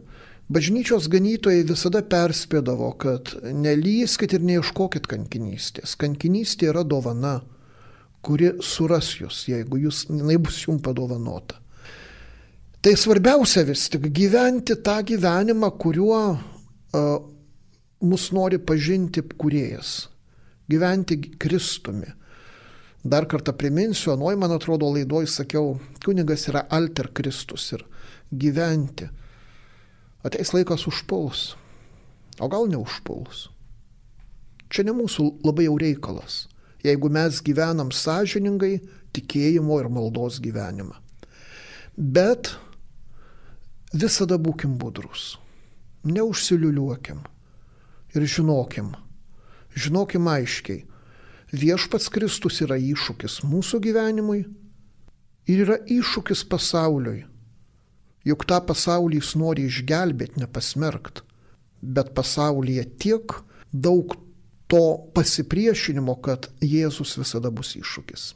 Bažnyčios 0.50 1.06
ganytojai 1.12 1.62
visada 1.68 2.00
perspėdavo, 2.02 2.90
kad 2.98 3.36
nelyskit 3.54 4.32
ir 4.34 4.42
neieškokit 4.48 5.06
kankinystės. 5.10 5.94
Kankinystė 6.00 6.72
yra 6.72 6.82
dovana, 6.82 7.36
kuri 8.26 8.56
suras 8.64 9.12
jūs, 9.20 9.44
jeigu 9.52 9.78
jūs, 9.84 10.08
jinai 10.10 10.40
bus 10.42 10.64
jums 10.64 10.82
padovanota. 10.82 11.60
Tai 12.80 12.94
svarbiausia 12.96 13.62
vis 13.68 13.86
tik 13.92 14.08
gyventi 14.16 14.74
tą 14.82 14.96
gyvenimą, 15.06 15.68
kuriuo 15.78 16.20
uh, 16.32 17.10
mus 18.00 18.30
nori 18.32 18.58
pažinti 18.58 19.22
kuriejas. 19.36 20.08
Gyventi 20.70 21.20
Kristumi. 21.38 22.08
Dar 23.04 23.24
kartą 23.24 23.54
priminsiu, 23.56 24.12
anoj, 24.12 24.36
man 24.36 24.52
atrodo, 24.52 24.90
laidoj 24.92 25.26
sakiau, 25.30 25.78
kunigas 26.04 26.48
yra 26.50 26.66
alter 26.68 27.08
Kristus 27.16 27.70
ir 27.72 27.86
gyventi. 28.30 29.08
Ateis 30.24 30.52
laikas 30.52 30.84
užpuls, 30.90 31.54
o 32.40 32.48
gal 32.52 32.68
neužpuls. 32.68 33.48
Čia 34.70 34.84
ne 34.84 34.94
mūsų 34.94 35.26
labai 35.46 35.64
jau 35.66 35.78
reikalas, 35.80 36.44
jeigu 36.84 37.08
mes 37.08 37.40
gyvenam 37.42 37.88
sąžiningai 37.88 38.76
tikėjimo 39.16 39.80
ir 39.80 39.88
maldos 39.88 40.36
gyvenimą. 40.44 40.98
Bet 41.96 42.52
visada 43.92 44.36
būkim 44.38 44.76
budrus. 44.78 45.38
neužsiliuliuokim 46.04 47.18
ir 48.14 48.24
žinokim, 48.24 48.94
žinokim 49.76 50.28
aiškiai, 50.28 50.86
viešpats 51.52 52.08
Kristus 52.12 52.60
yra 52.64 52.78
iššūkis 52.78 53.40
mūsų 53.46 53.80
gyvenimui 53.86 54.44
ir 55.50 55.64
yra 55.64 55.78
iššūkis 55.90 56.44
pasauliui. 56.50 57.24
Juk 58.26 58.44
tą 58.46 58.60
pasaulį 58.68 59.20
jis 59.20 59.34
nori 59.40 59.64
išgelbėti, 59.66 60.42
nepasmerkt. 60.42 61.22
Bet 61.80 62.12
pasaulyje 62.14 62.84
tiek 63.00 63.32
daug 63.72 64.12
to 64.70 64.82
pasipriešinimo, 65.16 66.18
kad 66.20 66.50
Jėzus 66.60 67.16
visada 67.18 67.50
bus 67.50 67.72
iššūkis. 67.80 68.34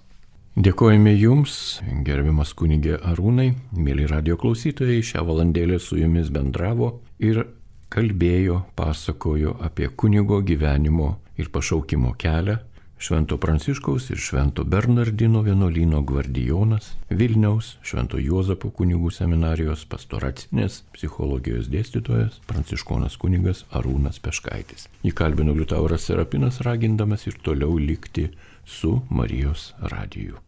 Dėkojame 0.54 1.12
Jums, 1.18 1.82
gerbiamas 2.06 2.54
kunigė 2.54 2.96
Arūnai, 3.02 3.52
mėly 3.74 4.06
radio 4.10 4.38
klausytojai, 4.38 5.02
šią 5.02 5.24
valandėlę 5.26 5.80
su 5.82 5.98
Jumis 5.98 6.30
bendravo 6.34 7.02
ir 7.18 7.42
kalbėjo, 7.90 8.62
pasakojo 8.78 9.58
apie 9.66 9.90
kunigo 9.90 10.40
gyvenimo 10.46 11.16
ir 11.38 11.50
pašaukimo 11.54 12.14
kelią 12.18 12.60
Švento 13.05 13.36
Pranciškaus 13.36 14.07
ir 14.11 14.16
Švento 14.16 14.64
Bernardino 14.64 15.42
vienuolyno 15.44 15.98
gvardijonas, 16.09 16.86
Vilniaus, 17.11 17.74
Švento 17.84 18.16
Juozapo 18.16 18.70
kunigų 18.78 19.11
seminarijos 19.12 19.82
pastoracinės 19.92 20.78
psichologijos 20.94 21.68
dėstytojas, 21.74 22.40
pranciškonas 22.48 23.18
kunigas 23.20 23.66
Arūnas 23.76 24.22
Peškaitis. 24.24 24.88
Įkalbino 25.05 25.52
Liutauras 25.52 26.09
Serapinas 26.09 26.62
ragindamas 26.64 27.28
ir 27.28 27.36
toliau 27.44 27.76
likti 27.76 28.30
su 28.64 28.96
Marijos 29.12 29.74
radiju. 29.92 30.40